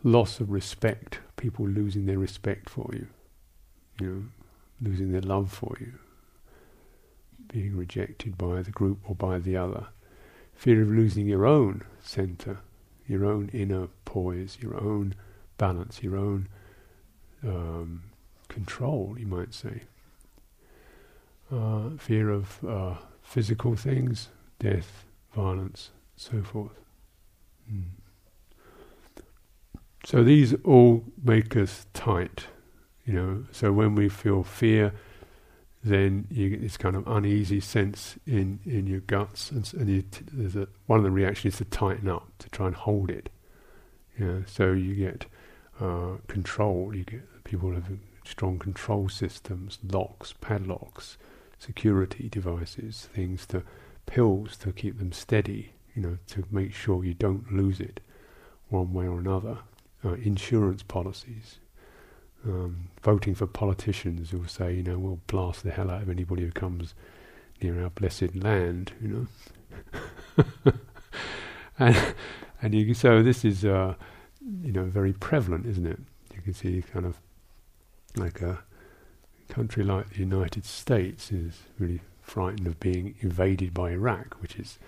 loss 0.05 0.39
of 0.39 0.51
respect, 0.51 1.19
people 1.37 1.67
losing 1.67 2.07
their 2.07 2.19
respect 2.19 2.69
for 2.69 2.89
you, 2.93 3.07
you 4.01 4.07
know, 4.07 4.25
losing 4.89 5.11
their 5.11 5.23
love 5.23 5.51
for 5.51 5.75
you, 5.81 5.95
being 7.49 7.77
rejected 7.77 8.37
by 8.37 8.63
the 8.63 8.71
group 8.71 8.99
or 9.09 9.15
by 9.15 9.39
the 9.39 9.57
other, 9.57 9.87
fear 10.55 10.83
of 10.83 10.89
losing 10.89 11.27
your 11.27 11.47
own 11.47 11.83
center, 12.03 12.59
your 13.09 13.25
own 13.25 13.49
inner 13.53 13.89
poise, 14.05 14.59
your 14.61 14.77
own 14.77 15.15
balance, 15.57 16.03
your 16.03 16.17
own 16.17 16.49
um, 17.43 18.03
control, 18.49 19.17
you 19.19 19.27
might 19.27 19.55
say. 19.55 19.83
Uh, 21.51 21.91
fear 21.99 22.31
of 22.31 22.63
uh, 22.65 22.95
physical 23.23 23.75
things, 23.75 24.29
death, 24.59 25.05
violence, 25.35 25.91
so 26.17 26.43
forth. 26.43 26.79
Mm. 27.73 27.85
So 30.05 30.23
these 30.23 30.55
all 30.65 31.03
make 31.23 31.57
us 31.57 31.87
tight, 31.95 32.49
you 33.07 33.15
know. 33.15 33.45
So 33.53 33.73
when 33.73 33.95
we 33.95 34.11
feel 34.11 34.43
fear, 34.43 34.93
then 35.83 36.27
you 36.31 36.51
get 36.51 36.61
this 36.61 36.77
kind 36.77 36.95
of 36.95 37.09
uneasy 37.09 37.61
sense 37.61 38.19
in, 38.27 38.61
in 38.67 38.87
your 38.87 39.01
guts, 39.01 39.51
and, 39.51 39.73
and 39.75 39.89
you 39.89 40.03
t- 40.03 40.25
there's 40.31 40.57
a, 40.57 40.69
one 40.87 40.99
of 40.99 41.05
the 41.05 41.11
reactions 41.11 41.55
is 41.55 41.59
to 41.59 41.65
tighten 41.65 42.09
up, 42.09 42.29
to 42.39 42.51
try 42.51 42.67
and 42.67 42.77
hold 42.77 43.11
it. 43.11 43.31
Yeah, 44.19 44.41
so 44.47 44.73
you 44.73 44.95
get 44.95 45.25
uh, 45.81 46.19
control. 46.29 46.95
You 46.95 47.05
get 47.05 47.45
people 47.45 47.73
have 47.73 47.91
strong 48.27 48.59
control 48.59 49.09
systems, 49.09 49.79
locks, 49.83 50.35
padlocks, 50.39 51.17
security 51.59 52.29
devices, 52.29 53.09
things 53.15 53.47
to 53.47 53.63
pills 54.05 54.59
to 54.59 54.71
keep 54.71 54.99
them 54.99 55.13
steady. 55.13 55.73
You 55.95 56.03
know, 56.03 56.19
to 56.29 56.45
make 56.51 56.75
sure 56.75 57.05
you 57.05 57.15
don't 57.15 57.53
lose 57.53 57.81
it 57.81 58.01
one 58.69 58.93
way 58.93 59.07
or 59.07 59.19
another 59.19 59.59
uh, 60.05 60.13
insurance 60.15 60.83
policies, 60.83 61.59
um, 62.45 62.89
voting 63.03 63.35
for 63.35 63.47
politicians 63.47 64.31
who 64.31 64.39
will 64.39 64.49
say, 64.49 64.75
you 64.75 64.83
know, 64.83 64.99
we'll 64.99 65.21
blast 65.27 65.63
the 65.65 65.71
hell 65.71 65.91
out 65.91 66.03
of 66.03 66.11
anybody 66.11 66.43
who 66.43 66.51
comes 66.51 66.95
near 67.63 67.83
our 67.83 67.91
blessed 67.91 68.35
land, 68.37 68.93
you 69.01 69.09
know. 69.09 70.73
and 71.79 72.15
and 72.63 72.75
you, 72.75 72.95
so 72.95 73.23
this 73.23 73.45
is, 73.45 73.65
uh, 73.65 73.95
you 74.63 74.73
know, 74.73 74.85
very 74.85 75.13
prevalent, 75.13 75.67
isn't 75.67 75.87
it? 75.87 76.01
You 76.35 76.43
can 76.43 76.55
see 76.55 76.83
kind 76.83 77.07
of 77.07 77.19
like 78.17 78.41
a 78.41 78.61
country 79.49 79.85
like 79.85 80.11
the 80.11 80.21
United 80.21 80.65
States 80.65 81.31
is 81.31 81.63
really 81.79 82.01
frightened 82.23 82.67
of 82.67 82.81
being 82.81 83.15
invaded 83.21 83.75
by 83.75 83.91
Iraq, 83.91 84.41
which 84.41 84.57
is 84.57 84.79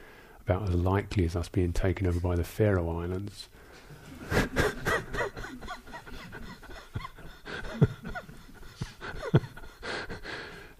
about 0.40 0.68
as 0.68 0.74
likely 0.74 1.24
as 1.24 1.36
us 1.36 1.48
being 1.48 1.72
taken 1.72 2.06
over 2.06 2.20
by 2.20 2.36
the 2.36 2.44
Faroe 2.44 2.98
Islands. 2.98 3.48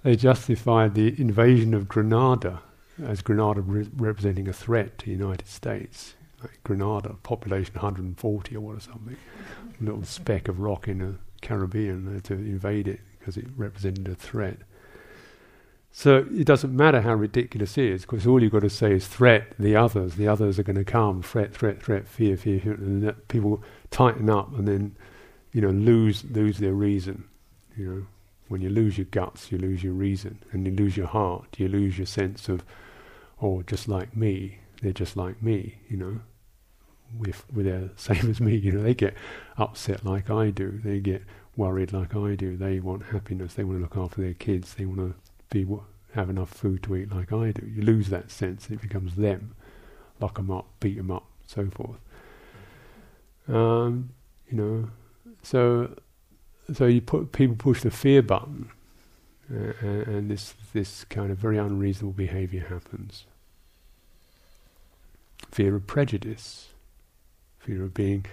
they 0.06 0.14
justified 0.14 0.94
the 0.94 1.20
invasion 1.20 1.74
of 1.74 1.88
Grenada 1.88 2.62
as 3.04 3.22
Grenada 3.22 3.60
re- 3.60 3.90
representing 3.96 4.46
a 4.46 4.52
threat 4.52 4.98
to 4.98 5.06
the 5.06 5.10
United 5.10 5.48
States. 5.48 6.14
Like 6.40 6.62
Grenada, 6.62 7.16
population 7.24 7.74
140 7.74 8.54
or 8.54 8.60
what 8.60 8.76
or 8.76 8.80
something, 8.80 9.16
a 9.80 9.84
little 9.84 10.04
speck 10.04 10.46
of 10.46 10.60
rock 10.60 10.86
in 10.86 10.98
the 11.00 11.16
Caribbean, 11.42 12.20
to 12.20 12.34
invade 12.34 12.86
it 12.86 13.00
because 13.18 13.36
it 13.36 13.46
represented 13.56 14.06
a 14.06 14.14
threat. 14.14 14.58
So 15.90 16.24
it 16.30 16.44
doesn't 16.44 16.76
matter 16.76 17.00
how 17.00 17.14
ridiculous 17.14 17.76
it 17.76 17.86
is, 17.86 18.02
because 18.02 18.28
all 18.28 18.40
you've 18.40 18.52
got 18.52 18.60
to 18.60 18.70
say 18.70 18.92
is 18.92 19.08
threat, 19.08 19.54
the 19.58 19.74
others, 19.74 20.14
the 20.14 20.28
others 20.28 20.56
are 20.60 20.62
going 20.62 20.76
to 20.76 20.84
come, 20.84 21.20
threat, 21.20 21.52
threat, 21.52 21.82
threat, 21.82 22.06
fear, 22.06 22.36
fear, 22.36 22.60
fear, 22.60 22.74
and 22.74 23.12
people 23.26 23.60
tighten 23.90 24.30
up 24.30 24.56
and 24.56 24.68
then, 24.68 24.94
you 25.50 25.60
know, 25.60 25.70
lose 25.70 26.22
lose 26.30 26.58
their 26.58 26.74
reason. 26.74 27.24
You 27.76 27.86
know, 27.92 28.06
when 28.48 28.60
you 28.60 28.68
lose 28.68 28.98
your 28.98 29.06
guts, 29.06 29.50
you 29.50 29.58
lose 29.58 29.82
your 29.82 29.92
reason, 29.92 30.42
and 30.52 30.66
you 30.66 30.72
lose 30.72 30.96
your 30.96 31.06
heart, 31.06 31.56
you 31.58 31.68
lose 31.68 31.98
your 31.98 32.06
sense 32.06 32.48
of, 32.48 32.64
oh, 33.42 33.62
just 33.62 33.88
like 33.88 34.16
me, 34.16 34.58
they're 34.82 34.92
just 34.92 35.16
like 35.16 35.42
me. 35.42 35.78
You 35.88 35.96
know, 35.96 36.20
with 37.18 37.44
with 37.52 37.66
the 37.66 37.90
same 37.96 38.30
as 38.30 38.40
me. 38.40 38.56
You 38.56 38.72
know, 38.72 38.82
they 38.82 38.94
get 38.94 39.14
upset 39.56 40.04
like 40.04 40.30
I 40.30 40.50
do. 40.50 40.80
They 40.84 41.00
get 41.00 41.22
worried 41.56 41.92
like 41.92 42.14
I 42.14 42.34
do. 42.34 42.56
They 42.56 42.80
want 42.80 43.04
happiness. 43.04 43.54
They 43.54 43.64
want 43.64 43.78
to 43.78 43.82
look 43.82 43.96
after 43.96 44.20
their 44.20 44.34
kids. 44.34 44.74
They 44.74 44.84
want 44.84 45.00
to 45.00 45.14
be 45.50 45.66
have 46.14 46.30
enough 46.30 46.50
food 46.50 46.82
to 46.84 46.96
eat 46.96 47.12
like 47.12 47.32
I 47.32 47.52
do. 47.52 47.66
You 47.66 47.82
lose 47.82 48.08
that 48.08 48.30
sense; 48.30 48.70
it 48.70 48.80
becomes 48.80 49.16
them. 49.16 49.54
Lock 50.20 50.36
them 50.36 50.50
up, 50.50 50.66
beat 50.80 50.96
them 50.96 51.10
up, 51.10 51.26
so 51.46 51.68
forth. 51.68 51.98
Um, 53.48 54.10
you 54.48 54.56
know, 54.56 54.90
so 55.42 55.94
so 56.72 56.86
you 56.86 57.00
put 57.00 57.32
people 57.32 57.56
push 57.56 57.82
the 57.82 57.90
fear 57.90 58.22
button, 58.22 58.70
uh, 59.52 59.72
and 59.82 60.30
this 60.30 60.54
this 60.72 61.04
kind 61.04 61.30
of 61.30 61.38
very 61.38 61.58
unreasonable 61.58 62.12
behaviour 62.12 62.66
happens. 62.68 63.24
Fear 65.50 65.76
of 65.76 65.86
prejudice, 65.86 66.70
fear 67.58 67.84
of 67.84 67.94
being, 67.94 68.26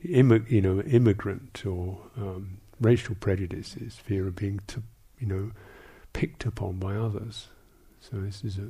you 0.00 0.60
know, 0.60 0.80
immigrant 0.80 1.64
or 1.64 2.00
um, 2.16 2.58
racial 2.80 3.14
prejudices, 3.14 3.96
fear 3.96 4.26
of 4.26 4.36
being, 4.36 4.60
t- 4.66 4.82
you 5.18 5.26
know, 5.26 5.52
picked 6.12 6.44
upon 6.44 6.78
by 6.78 6.94
others. 6.96 7.48
So 8.00 8.18
this 8.18 8.44
is 8.44 8.58
a 8.58 8.68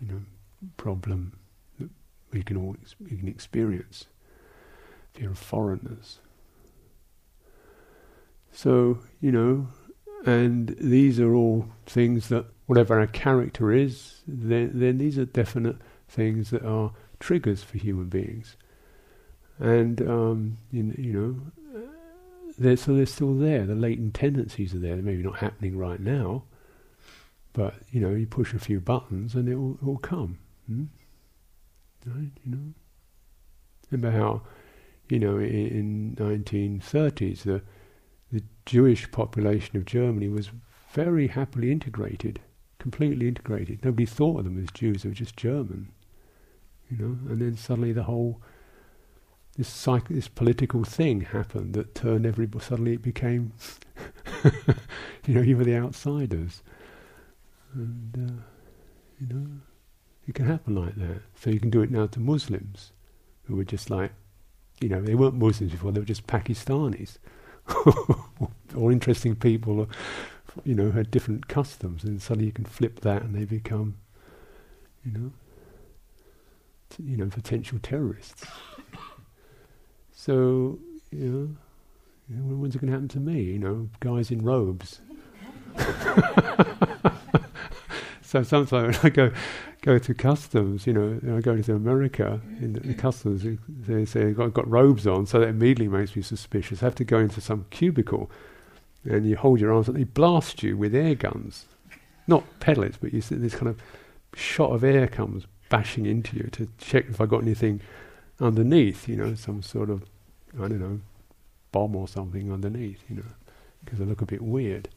you 0.00 0.08
know 0.08 0.20
problem 0.76 1.38
that 1.78 1.90
we 2.32 2.42
can 2.42 2.56
all 2.56 2.76
ex- 2.80 2.96
we 3.00 3.16
can 3.16 3.28
experience. 3.28 4.06
Fear 5.14 5.30
of 5.30 5.38
foreigners. 5.38 6.18
So 8.52 8.98
you 9.20 9.32
know, 9.32 9.68
and 10.26 10.76
these 10.80 11.20
are 11.20 11.34
all 11.34 11.68
things 11.86 12.28
that 12.28 12.46
whatever 12.66 12.98
our 12.98 13.06
character 13.06 13.72
is, 13.72 14.22
then 14.26 14.72
then 14.74 14.98
these 14.98 15.18
are 15.18 15.24
definite 15.24 15.76
things 16.08 16.50
that 16.50 16.64
are 16.64 16.92
triggers 17.18 17.62
for 17.62 17.78
human 17.78 18.08
beings. 18.08 18.56
And 19.58 20.00
um, 20.08 20.58
you, 20.72 20.94
you 20.96 21.12
know, 21.12 21.82
they're, 22.58 22.76
so 22.76 22.94
they're 22.94 23.06
still 23.06 23.34
there. 23.34 23.66
The 23.66 23.74
latent 23.74 24.14
tendencies 24.14 24.74
are 24.74 24.78
there. 24.78 24.94
They're 24.94 25.04
maybe 25.04 25.22
not 25.22 25.38
happening 25.38 25.76
right 25.76 26.00
now, 26.00 26.44
but 27.52 27.74
you 27.90 28.00
know, 28.00 28.10
you 28.10 28.26
push 28.26 28.54
a 28.54 28.58
few 28.58 28.80
buttons 28.80 29.34
and 29.34 29.48
it 29.48 29.56
will, 29.56 29.74
it 29.74 29.82
will 29.82 29.98
come. 29.98 30.38
Hmm? 30.66 30.84
Right? 32.06 32.30
You 32.44 32.52
know. 32.52 32.74
Remember 33.90 34.16
how, 34.16 34.42
you 35.08 35.18
know, 35.18 35.38
in, 35.38 36.16
in 36.16 36.16
1930s 36.16 37.42
the 37.42 37.62
Jewish 38.70 39.10
population 39.10 39.76
of 39.76 39.84
Germany 39.84 40.28
was 40.28 40.50
very 40.92 41.26
happily 41.26 41.72
integrated, 41.72 42.38
completely 42.78 43.26
integrated. 43.26 43.84
Nobody 43.84 44.06
thought 44.06 44.38
of 44.38 44.44
them 44.44 44.62
as 44.62 44.70
Jews; 44.70 45.02
they 45.02 45.08
were 45.08 45.14
just 45.14 45.36
German. 45.36 45.88
You 46.88 46.96
know, 46.96 47.18
and 47.28 47.40
then 47.40 47.56
suddenly 47.56 47.92
the 47.92 48.04
whole 48.04 48.40
this 49.56 49.66
psych- 49.66 50.06
this 50.08 50.28
political 50.28 50.84
thing 50.84 51.22
happened 51.22 51.74
that 51.74 51.96
turned 51.96 52.24
everybody. 52.24 52.64
Suddenly 52.64 52.92
it 52.92 53.02
became, 53.02 53.54
you 55.26 55.34
know, 55.34 55.40
you 55.40 55.56
were 55.56 55.64
the 55.64 55.74
outsiders, 55.74 56.62
and 57.74 58.14
uh, 58.14 58.42
you 59.18 59.34
know, 59.34 59.46
it 60.28 60.36
can 60.36 60.46
happen 60.46 60.76
like 60.76 60.94
that. 60.94 61.22
So 61.34 61.50
you 61.50 61.58
can 61.58 61.70
do 61.70 61.82
it 61.82 61.90
now 61.90 62.06
to 62.06 62.20
Muslims, 62.20 62.92
who 63.46 63.56
were 63.56 63.64
just 63.64 63.90
like, 63.90 64.12
you 64.80 64.88
know, 64.88 65.00
they 65.02 65.16
weren't 65.16 65.34
Muslims 65.34 65.72
before; 65.72 65.90
they 65.90 65.98
were 65.98 66.06
just 66.06 66.28
Pakistanis, 66.28 67.18
or 68.76 68.92
interesting 68.92 69.36
people, 69.36 69.80
or, 69.80 69.88
you 70.64 70.74
know, 70.74 70.90
had 70.90 71.10
different 71.10 71.48
customs, 71.48 72.04
and 72.04 72.20
suddenly 72.20 72.46
you 72.46 72.52
can 72.52 72.64
flip 72.64 73.00
that, 73.00 73.22
and 73.22 73.34
they 73.34 73.44
become, 73.44 73.96
you 75.04 75.12
know, 75.12 75.32
t- 76.90 77.02
you 77.02 77.16
know, 77.16 77.26
potential 77.26 77.78
terrorists. 77.82 78.44
So, 80.12 80.78
you 81.10 81.24
know, 81.24 81.56
you 82.28 82.36
know 82.36 82.56
when's 82.56 82.74
it 82.76 82.80
going 82.80 82.88
to 82.88 82.92
happen 82.92 83.08
to 83.08 83.20
me? 83.20 83.42
You 83.42 83.58
know, 83.58 83.88
guys 84.00 84.30
in 84.30 84.44
robes. 84.44 85.00
so 88.22 88.42
sometimes 88.42 88.98
I 89.02 89.08
go 89.08 89.32
go 89.82 89.98
to 89.98 90.14
customs, 90.14 90.86
you 90.86 90.92
know, 90.92 91.36
I 91.36 91.40
go 91.40 91.60
to 91.60 91.74
America 91.74 92.40
mm-hmm. 92.44 92.64
in 92.64 92.72
the, 92.74 92.80
the 92.80 92.94
customs, 92.94 93.46
they 93.68 94.04
say 94.04 94.28
I've 94.28 94.36
got, 94.36 94.52
got, 94.52 94.68
robes 94.68 95.06
on, 95.06 95.26
so 95.26 95.40
that 95.40 95.48
immediately 95.48 95.88
makes 95.88 96.14
me 96.14 96.22
suspicious. 96.22 96.82
I 96.82 96.86
have 96.86 96.94
to 96.96 97.04
go 97.04 97.18
into 97.18 97.40
some 97.40 97.66
cubicle, 97.70 98.30
and 99.04 99.26
you 99.26 99.36
hold 99.36 99.60
your 99.60 99.72
arms, 99.72 99.88
and 99.88 99.96
they 99.96 100.04
blast 100.04 100.62
you 100.62 100.76
with 100.76 100.94
air 100.94 101.14
guns, 101.14 101.66
not 102.26 102.44
pellets, 102.60 102.98
but 103.00 103.14
you 103.14 103.20
see 103.20 103.36
this 103.36 103.54
kind 103.54 103.68
of 103.68 103.80
shot 104.34 104.70
of 104.72 104.84
air 104.84 105.06
comes 105.08 105.46
bashing 105.70 106.04
into 106.04 106.36
you 106.36 106.48
to 106.52 106.68
check 106.78 107.06
if 107.08 107.20
I 107.20 107.26
got 107.26 107.42
anything 107.42 107.80
underneath, 108.40 109.08
you 109.08 109.16
know, 109.16 109.34
some 109.34 109.62
sort 109.62 109.88
of, 109.88 110.04
I 110.56 110.68
don't 110.68 110.80
know, 110.80 111.00
bomb 111.72 111.96
or 111.96 112.08
something 112.08 112.52
underneath, 112.52 113.02
you 113.08 113.16
know, 113.16 113.24
because 113.84 114.00
I 114.00 114.04
look 114.04 114.20
a 114.20 114.26
bit 114.26 114.42
weird. 114.42 114.88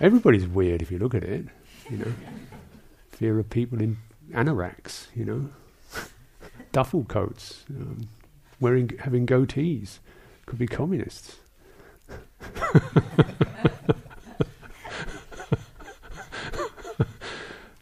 Everybody's 0.00 0.46
weird 0.46 0.82
if 0.82 0.90
you 0.90 0.98
look 0.98 1.14
at 1.14 1.24
it, 1.24 1.46
you 1.90 1.98
know. 1.98 2.12
Fear 3.10 3.38
of 3.38 3.50
people 3.50 3.80
in 3.80 3.96
anoraks, 4.32 5.06
you 5.14 5.24
know, 5.24 5.50
duffel 6.72 7.04
coats, 7.04 7.64
um, 7.70 8.08
wearing 8.60 8.90
having 9.00 9.26
goatees, 9.26 9.98
could 10.46 10.58
be 10.58 10.66
communists. 10.66 11.36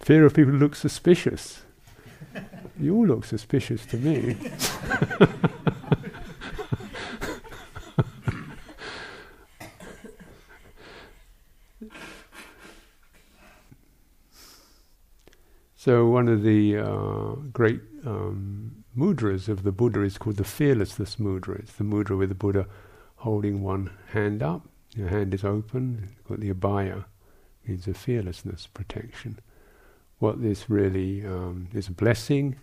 Fear 0.00 0.26
of 0.26 0.34
people 0.34 0.52
who 0.52 0.58
look 0.58 0.74
suspicious. 0.74 1.62
You 2.78 2.96
all 2.96 3.06
look 3.06 3.24
suspicious 3.24 3.86
to 3.86 3.96
me. 3.96 4.36
so 15.84 16.06
one 16.06 16.28
of 16.28 16.44
the 16.44 16.78
uh, 16.78 17.34
great 17.52 17.80
um, 18.06 18.84
mudras 18.96 19.48
of 19.48 19.64
the 19.64 19.72
Buddha 19.72 20.02
is 20.02 20.16
called 20.16 20.36
the 20.36 20.44
fearlessness 20.44 21.16
mudra. 21.16 21.58
It's 21.58 21.72
the 21.72 21.82
mudra 21.82 22.16
with 22.16 22.28
the 22.28 22.36
Buddha 22.36 22.68
holding 23.16 23.64
one 23.64 23.90
hand 24.12 24.44
up, 24.44 24.68
your 24.94 25.08
hand 25.08 25.34
is 25.34 25.42
open, 25.42 26.10
got 26.28 26.38
the 26.38 26.52
abhaya, 26.52 27.06
means 27.66 27.88
a 27.88 27.94
fearlessness, 27.94 28.68
protection. 28.68 29.40
What 30.20 30.40
this 30.40 30.70
really 30.70 31.26
um, 31.26 31.66
is 31.74 31.88
a 31.88 31.92
blessing, 31.92 32.60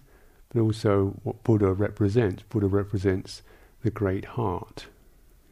but 0.47 0.62
also 0.62 1.19
what 1.23 1.43
Buddha 1.43 1.73
represents. 1.73 2.43
Buddha 2.43 2.67
represents 2.67 3.41
the 3.84 3.91
great 3.91 4.23
heart. 4.23 4.86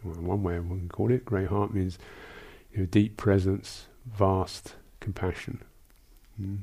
Well, 0.06 0.16
one 0.22 0.42
way 0.42 0.58
one 0.62 0.80
can 0.80 0.88
call 0.88 1.12
it, 1.12 1.26
great 1.26 1.50
heart 1.50 1.74
means 1.74 2.00
you 2.72 2.80
know, 2.80 2.86
deep 2.86 3.18
presence, 3.18 3.88
vast 4.06 4.76
compassion, 5.02 5.66
mm, 6.42 6.60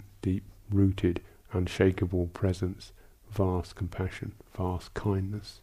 rooted, 0.70 1.20
unshakable 1.52 2.26
presence, 2.28 2.92
vast 3.30 3.74
compassion, 3.74 4.32
vast 4.56 4.94
kindness. 4.94 5.60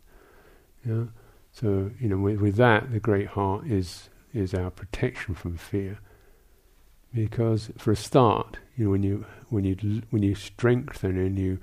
Yeah. 0.86 1.06
So 1.52 1.92
you 2.00 2.08
know, 2.08 2.18
with, 2.18 2.40
with 2.40 2.56
that, 2.56 2.92
the 2.92 3.00
great 3.00 3.28
heart 3.28 3.66
is 3.68 4.10
is 4.34 4.54
our 4.54 4.72
protection 4.72 5.36
from 5.36 5.58
fear. 5.58 6.00
Because 7.14 7.72
for 7.78 7.92
a 7.92 7.96
start, 7.96 8.58
you 8.78 8.86
know, 8.86 8.92
when 8.92 9.04
you 9.04 9.26
when 9.50 9.66
you 9.66 10.02
when 10.12 10.24
you 10.24 10.36
strengthen 10.36 11.18
and 11.18 11.38
you 11.38 11.60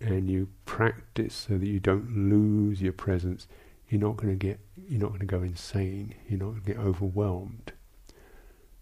and 0.00 0.30
you 0.30 0.48
practice 0.64 1.46
so 1.48 1.58
that 1.58 1.66
you 1.66 1.80
don't 1.80 2.30
lose 2.30 2.80
your 2.80 2.92
presence, 2.92 3.48
you're 3.88 4.00
not 4.00 4.16
going 4.16 4.28
to 4.28 4.36
get 4.36 4.60
you're 4.88 5.00
not 5.00 5.08
going 5.08 5.20
to 5.20 5.26
go 5.26 5.42
insane. 5.42 6.14
You're 6.28 6.38
not 6.38 6.50
going 6.50 6.62
to 6.62 6.66
get 6.74 6.78
overwhelmed. 6.78 7.72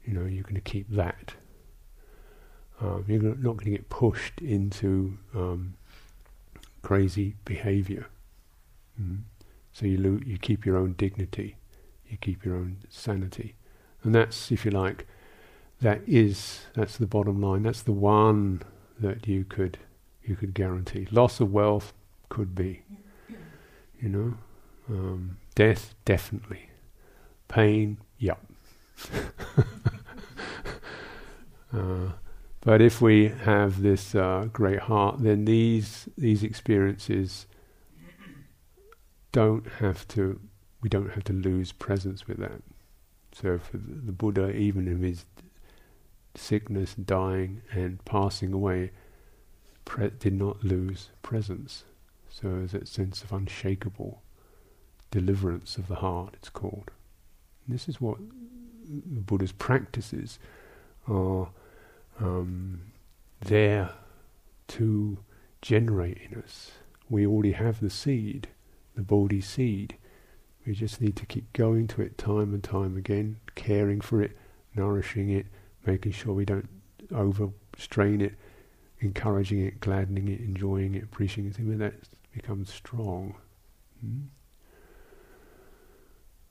You 0.05 0.12
know, 0.12 0.27
you're 0.27 0.44
going 0.44 0.55
to 0.55 0.61
keep 0.61 0.88
that. 0.90 1.35
Um, 2.81 3.05
you're 3.09 3.23
not 3.23 3.57
going 3.57 3.65
to 3.65 3.71
get 3.71 3.89
pushed 3.89 4.41
into 4.41 5.17
um, 5.35 5.75
crazy 6.83 7.37
behavior. 7.45 8.07
Mm. 9.01 9.23
So 9.73 9.87
you 9.87 9.99
lo- 9.99 10.21
you 10.25 10.39
keep 10.39 10.67
your 10.67 10.77
own 10.77 10.95
dignity 10.99 11.57
you 12.09 12.17
keep 12.19 12.45
your 12.45 12.57
own 12.57 12.79
sanity. 12.89 13.55
And 14.03 14.15
that's, 14.15 14.51
if 14.53 14.65
you 14.65 14.71
like, 14.71 15.07
that 15.81 16.01
is, 16.07 16.67
that's 16.75 16.97
the 16.97 17.07
bottom 17.07 17.41
line. 17.41 17.65
That's 17.65 17.83
the 17.83 17.93
one 17.93 18.62
that 18.99 19.27
you 19.27 19.45
could, 19.45 19.79
you 20.25 20.37
could 20.37 20.55
guarantee. 20.55 21.07
Loss 21.11 21.41
of 21.41 21.53
wealth 21.53 21.93
could 22.29 22.55
be, 22.55 22.83
you 24.01 24.09
know. 24.09 24.35
Um, 24.89 25.39
death, 25.55 25.95
definitely. 26.05 26.71
Pain, 27.49 27.99
yep. 28.19 28.41
uh, 31.73 32.12
but 32.67 32.83
if 32.83 33.01
we 33.01 33.29
have 33.29 33.81
this 33.81 34.17
uh, 34.17 34.49
great 34.53 34.81
heart, 34.81 35.23
then 35.23 35.45
these 35.45 36.09
these 36.19 36.43
experiences 36.43 37.47
don't 39.31 39.69
have 39.79 40.07
to 40.09 40.41
we 40.83 40.89
don't 40.89 41.13
have 41.13 41.23
to 41.25 41.33
lose 41.33 41.71
presence 41.71 42.27
with 42.27 42.39
that. 42.39 42.61
So 43.31 43.61
for 43.61 43.77
the 43.77 44.11
Buddha, 44.11 44.51
even 44.51 44.89
in 44.89 45.01
his 45.05 45.27
sickness, 46.35 46.97
dying, 46.97 47.63
and 47.71 48.05
passing 48.05 48.53
away, 48.53 48.91
pre- 49.85 50.11
did 50.19 50.33
not 50.33 50.65
lose 50.65 51.11
presence. 51.23 51.85
So 52.29 52.49
there's 52.49 52.73
that 52.73 52.89
sense 52.89 53.23
of 53.23 53.33
unshakable 53.33 54.23
deliverance 55.13 55.77
of 55.77 55.87
the 55.87 55.97
heart, 56.07 56.35
it's 56.35 56.51
called. 56.51 56.91
And 57.65 57.77
this 57.77 57.89
is 57.89 58.01
what 58.01 58.19
the 58.89 59.21
Buddha's 59.21 59.53
practices 59.53 60.41
are 61.07 61.51
um, 62.21 62.81
there 63.41 63.91
to 64.69 65.19
generate 65.63 66.19
in 66.19 66.41
us. 66.41 66.73
We 67.09 67.27
already 67.27 67.53
have 67.53 67.81
the 67.81 67.91
seed, 67.91 68.49
the 68.95 69.03
Bodhi 69.03 69.41
seed 69.41 69.97
we 70.67 70.75
just 70.75 71.01
need 71.01 71.15
to 71.17 71.27
keep 71.27 71.53
going 71.53 71.87
to 71.89 72.03
it 72.03 72.19
time 72.19 72.53
and 72.53 72.63
time 72.63 72.97
again, 72.97 73.37
caring 73.55 74.01
for 74.01 74.21
it, 74.21 74.37
nourishing 74.75 75.31
it, 75.31 75.47
making 75.87 76.13
sure 76.13 76.35
we 76.35 76.45
don't 76.45 76.69
overstrain 77.15 78.21
it, 78.21 78.35
encouraging 78.99 79.65
it, 79.65 79.79
gladdening 79.79 80.27
it, 80.27 80.41
enjoying 80.41 80.97
it, 80.97 81.05
appreciating 81.05 81.69
it, 81.69 81.73
and 81.73 81.81
that 81.81 81.95
becomes 82.35 82.73
strong. 82.73 83.37
Hmm? 84.01 84.23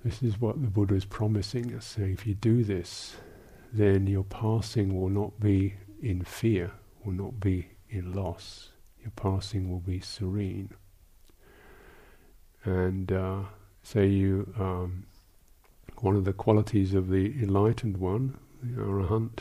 This 0.05 0.23
is 0.23 0.39
what 0.39 0.61
the 0.61 0.69
Buddha 0.69 0.95
is 0.95 1.03
promising 1.03 1.75
us, 1.75 1.85
saying 1.85 2.13
if 2.13 2.25
you 2.25 2.35
do 2.35 2.63
this, 2.63 3.17
then 3.75 4.07
your 4.07 4.23
passing 4.23 4.99
will 4.99 5.09
not 5.09 5.39
be 5.39 5.75
in 6.01 6.23
fear, 6.23 6.71
will 7.03 7.13
not 7.13 7.39
be 7.39 7.67
in 7.89 8.13
loss. 8.13 8.69
Your 9.01 9.11
passing 9.15 9.69
will 9.69 9.79
be 9.79 9.99
serene. 9.99 10.69
And 12.63 13.11
uh, 13.11 13.41
say 13.83 14.07
you 14.07 14.53
um, 14.57 15.05
one 15.99 16.15
of 16.15 16.25
the 16.25 16.33
qualities 16.33 16.93
of 16.93 17.09
the 17.09 17.33
enlightened 17.41 17.97
one, 17.97 18.37
the 18.63 18.81
arahant, 18.81 19.39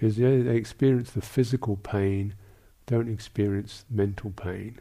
is 0.00 0.16
they 0.16 0.56
experience 0.56 1.10
the 1.10 1.20
physical 1.20 1.76
pain, 1.76 2.34
don't 2.86 3.08
experience 3.08 3.84
mental 3.90 4.30
pain. 4.30 4.78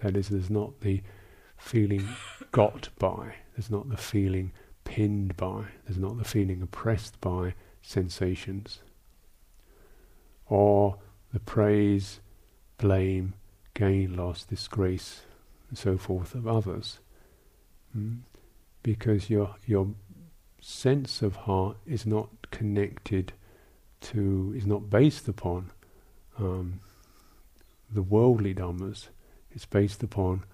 That 0.00 0.16
is, 0.16 0.28
there's 0.28 0.50
not 0.50 0.80
the 0.80 1.02
feeling 1.56 2.08
got 2.52 2.88
by, 2.98 3.34
there's 3.56 3.70
not 3.70 3.88
the 3.88 3.96
feeling 3.96 4.52
pinned 4.84 5.36
by, 5.36 5.64
there's 5.86 5.98
not 5.98 6.18
the 6.18 6.24
feeling 6.24 6.62
oppressed 6.62 7.20
by 7.20 7.54
sensations. 7.88 8.80
Or 10.46 10.98
the 11.32 11.40
praise, 11.40 12.20
blame, 12.76 13.34
gain, 13.74 14.16
loss, 14.16 14.44
disgrace, 14.44 15.22
and 15.68 15.78
so 15.78 15.96
forth 15.96 16.34
of 16.34 16.46
others. 16.46 16.98
Mm? 17.96 18.20
Because 18.82 19.30
your 19.30 19.56
your 19.66 19.88
sense 20.60 21.22
of 21.22 21.36
heart 21.36 21.76
is 21.86 22.04
not 22.04 22.28
connected 22.50 23.32
to, 24.00 24.52
is 24.56 24.66
not 24.66 24.90
based 24.90 25.28
upon 25.28 25.70
um, 26.38 26.80
the 27.90 28.02
worldly 28.02 28.54
dhammas. 28.54 29.08
It's 29.50 29.66
based 29.66 30.02
upon 30.02 30.44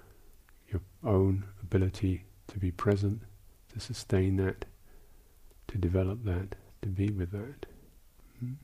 your 0.71 0.83
own 1.05 1.45
ability 1.63 2.25
to 2.49 2.59
be 2.59 2.71
present, 2.71 3.23
to 3.73 3.81
sustain 3.81 4.37
that, 4.37 4.67
to 5.69 5.79
develop 5.79 6.25
that, 6.25 6.55
to 6.85 6.91
be 6.91 7.11
with 7.11 7.33
that. 7.33 7.67
Mm? 8.43 8.57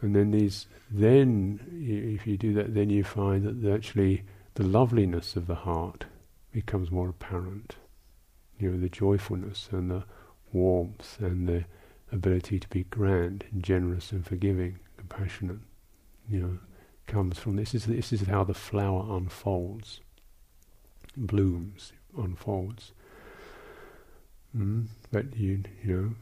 And 0.00 0.16
then 0.16 0.30
these, 0.30 0.66
then 0.90 1.60
if 1.72 2.26
you 2.26 2.36
do 2.36 2.52
that, 2.54 2.74
then 2.74 2.90
you 2.90 3.04
find 3.04 3.62
that 3.62 3.72
actually 3.72 4.24
the 4.54 4.64
loveliness 4.64 5.36
of 5.36 5.46
the 5.46 5.54
heart 5.54 6.06
becomes 6.52 6.90
more 6.90 7.08
apparent. 7.08 7.76
You 8.58 8.70
know, 8.70 8.80
the 8.80 8.88
joyfulness 8.88 9.68
and 9.70 9.90
the 9.90 10.04
warmth 10.52 11.20
and 11.20 11.48
the 11.48 11.64
ability 12.12 12.58
to 12.60 12.68
be 12.68 12.84
grand 12.84 13.44
and 13.52 13.62
generous 13.62 14.12
and 14.12 14.26
forgiving, 14.26 14.78
compassionate, 14.96 15.58
you 16.28 16.40
know, 16.40 16.58
comes 17.06 17.38
from 17.38 17.56
this. 17.56 17.74
Is 17.74 17.86
this 17.86 18.12
is 18.12 18.22
how 18.22 18.44
the 18.44 18.54
flower 18.54 19.06
unfolds, 19.16 20.00
blooms, 21.16 21.92
unfolds. 22.16 22.92
Mm, 24.56 24.86
but 25.10 25.36
you, 25.36 25.62
you 25.84 25.96
know, 25.96 26.14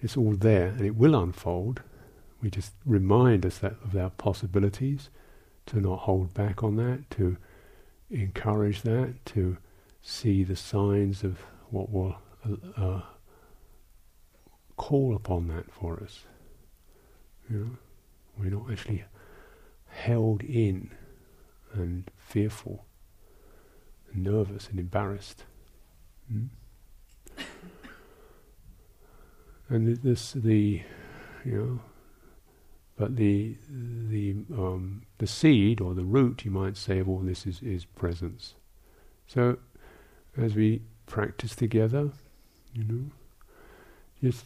it's 0.00 0.16
all 0.16 0.32
there 0.32 0.68
and 0.68 0.82
it 0.82 0.96
will 0.96 1.20
unfold. 1.20 1.82
We 2.40 2.50
just 2.50 2.72
remind 2.86 3.44
us 3.44 3.58
that 3.58 3.74
of 3.84 3.96
our 3.96 4.10
possibilities, 4.10 5.10
to 5.66 5.80
not 5.80 6.00
hold 6.00 6.32
back 6.32 6.62
on 6.62 6.76
that, 6.76 7.10
to 7.10 7.36
encourage 8.10 8.82
that, 8.82 9.14
to 9.26 9.58
see 10.02 10.42
the 10.42 10.56
signs 10.56 11.22
of 11.22 11.40
what 11.70 11.90
will 11.90 12.16
uh, 12.48 12.80
uh, 12.80 13.02
call 14.76 15.14
upon 15.14 15.48
that 15.48 15.70
for 15.70 16.00
us. 16.02 16.24
You 17.50 17.58
know, 17.58 17.70
we're 18.38 18.50
not 18.50 18.70
actually 18.70 19.04
held 19.86 20.42
in 20.42 20.90
and 21.72 22.10
fearful 22.16 22.86
and 24.12 24.24
nervous 24.24 24.68
and 24.68 24.78
embarrassed. 24.78 25.44
Hmm? 26.30 26.46
And 29.70 29.96
this, 29.98 30.32
the, 30.32 30.82
you 31.44 31.52
know, 31.52 31.80
but 32.98 33.16
the 33.16 33.56
the 33.70 34.34
um, 34.52 35.02
the 35.18 35.26
seed 35.26 35.80
or 35.80 35.94
the 35.94 36.04
root, 36.04 36.44
you 36.44 36.50
might 36.50 36.76
say, 36.76 36.98
of 36.98 37.08
all 37.08 37.20
this 37.20 37.46
is 37.46 37.62
is 37.62 37.84
presence. 37.84 38.56
So, 39.26 39.58
as 40.36 40.56
we 40.56 40.82
practice 41.06 41.54
together, 41.54 42.10
you 42.74 42.84
know, 42.84 43.04
just 44.22 44.44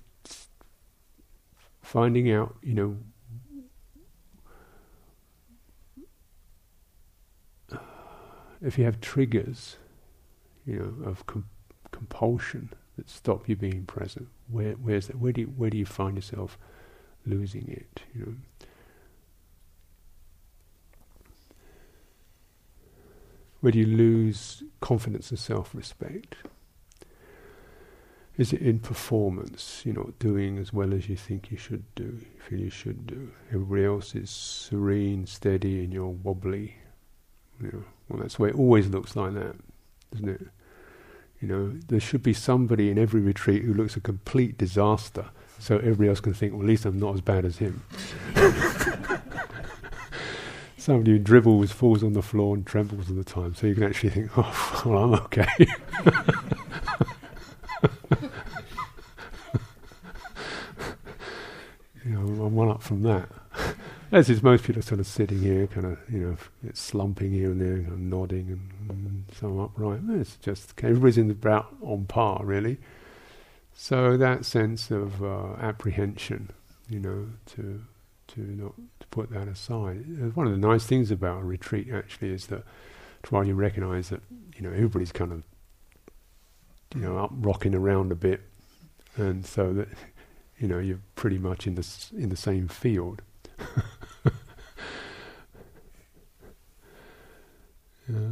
finding 1.83 2.31
out, 2.31 2.57
you 2.63 2.75
know, 2.75 2.99
if 8.63 8.79
you 8.79 8.85
have 8.85 9.01
triggers, 9.01 9.79
you 10.67 10.79
know, 10.79 11.09
of 11.09 11.27
com- 11.27 11.49
compulsion, 11.93 12.71
that 12.97 13.09
stop 13.11 13.49
you 13.49 13.57
being 13.57 13.85
present, 13.85 14.29
where 14.49 14.73
where's 14.73 15.09
that? 15.09 15.19
Where 15.19 15.33
do 15.33 15.43
you, 15.43 15.47
where 15.49 15.71
do 15.71 15.79
you 15.79 15.87
find 15.87 16.17
yourself 16.17 16.59
losing 17.27 17.69
it? 17.69 18.03
You 18.15 18.27
know. 18.27 18.35
Where 23.61 23.73
do 23.73 23.79
you 23.79 23.87
lose 23.87 24.63
confidence 24.81 25.31
and 25.31 25.39
self-respect? 25.39 26.37
Is 28.37 28.53
it 28.53 28.61
in 28.61 28.81
performance? 28.81 29.81
You're 29.87 29.95
not 29.95 30.19
doing 30.19 30.59
as 30.59 30.73
well 30.73 30.93
as 30.93 31.09
you 31.09 31.17
think 31.17 31.51
you 31.51 31.57
should 31.57 31.85
do, 31.95 32.21
you 32.21 32.41
feel 32.41 32.59
you 32.61 32.69
should 32.69 33.07
do. 33.07 33.31
Everybody 33.49 33.85
else 33.87 34.15
is 34.15 34.29
serene, 34.29 35.27
steady, 35.27 35.83
and 35.83 35.95
you're 35.95 36.09
wobbly. 36.09 36.77
You 37.59 37.67
know, 37.73 37.85
well, 38.09 38.21
that's 38.21 38.35
the 38.35 38.43
way 38.43 38.49
it 38.51 38.57
always 38.57 38.89
looks 38.89 39.17
like 39.17 39.33
that, 39.35 39.57
doesn't 40.13 40.29
it? 40.29 40.47
You 41.45 41.51
know, 41.51 41.79
there 41.89 42.01
should 42.01 42.23
be 42.23 42.33
somebody 42.33 42.89
in 42.89 42.97
every 42.99 43.21
retreat 43.21 43.65
who 43.65 43.75
looks 43.75 43.97
a 43.97 44.01
complete 44.01 44.57
disaster, 44.57 45.27
so 45.59 45.77
everybody 45.77 46.09
else 46.09 46.21
can 46.21 46.33
think, 46.33 46.55
well, 46.55 46.63
at 46.63 46.69
least 46.69 46.87
I'm 46.87 46.99
not 46.99 47.13
as 47.13 47.21
bad 47.21 47.45
as 47.45 47.59
him. 47.59 47.85
Somebody 50.79 51.11
who 51.11 51.19
dribbles, 51.19 51.71
falls 51.71 52.03
on 52.03 52.15
the 52.15 52.23
floor, 52.23 52.55
and 52.55 52.67
trembles 52.67 53.11
all 53.11 53.17
the 53.17 53.25
time, 53.25 53.55
so 53.55 53.67
you 53.67 53.75
can 53.75 53.83
actually 53.85 54.09
think, 54.09 54.31
oh, 54.39 54.83
well, 54.87 55.05
I'm 55.05 55.13
okay. 55.13 55.47
you 62.07 62.11
know, 62.11 62.21
I'm 62.21 62.55
one 62.55 62.71
up 62.71 62.83
from 62.83 63.03
that. 63.03 63.29
As 64.13 64.31
is 64.31 64.43
most 64.43 64.65
people 64.65 64.83
sort 64.83 65.01
of 65.01 65.07
sitting 65.07 65.41
here, 65.41 65.67
kind 65.67 65.87
of, 65.87 65.99
you 66.09 66.21
know, 66.21 66.73
slumping 66.73 67.33
here 67.33 67.51
and 67.51 67.61
there, 67.61 67.79
kind 67.79 67.93
of 67.93 67.99
nodding 67.99 68.49
and, 68.49 68.91
and 68.91 69.25
some 69.39 69.59
upright. 69.59 70.01
It's 70.11 70.37
just 70.37 70.75
everybody's 70.83 71.19
in 71.19 71.31
about 71.31 71.75
on 71.83 72.05
par, 72.07 72.43
really. 72.45 72.79
So 73.75 74.17
that 74.17 74.45
sense 74.45 74.91
of 74.91 75.23
uh, 75.23 75.55
apprehension, 75.59 76.51
you 76.89 77.01
know, 77.01 77.29
to 77.47 77.83
to 78.29 78.41
not 78.41 78.75
to 79.01 79.07
put 79.09 79.31
that 79.31 79.49
aside. 79.49 80.05
Uh, 80.21 80.29
one 80.29 80.47
of 80.47 80.53
the 80.53 80.67
nice 80.67 80.87
things 80.87 81.11
about 81.11 81.43
a 81.43 81.45
retreat 81.45 81.89
actually 81.93 82.33
is 82.33 82.47
that 82.47 82.63
while 83.31 83.45
you 83.45 83.55
recognise 83.55 84.11
that 84.11 84.21
you 84.57 84.63
know 84.63 84.71
everybody's 84.71 85.13
kind 85.13 85.33
of 85.33 85.43
you 86.95 87.01
know 87.01 87.19
up 87.19 87.31
rocking 87.35 87.75
around 87.75 88.13
a 88.13 88.15
bit, 88.15 88.43
and 89.17 89.45
so 89.45 89.73
that 89.73 89.89
you 90.59 90.69
know 90.69 90.79
you're 90.79 91.01
pretty 91.17 91.39
much 91.39 91.67
in 91.67 91.75
the 91.75 92.07
in 92.17 92.29
the 92.29 92.37
same 92.37 92.69
field. 92.69 93.23
yeah. 98.09 98.29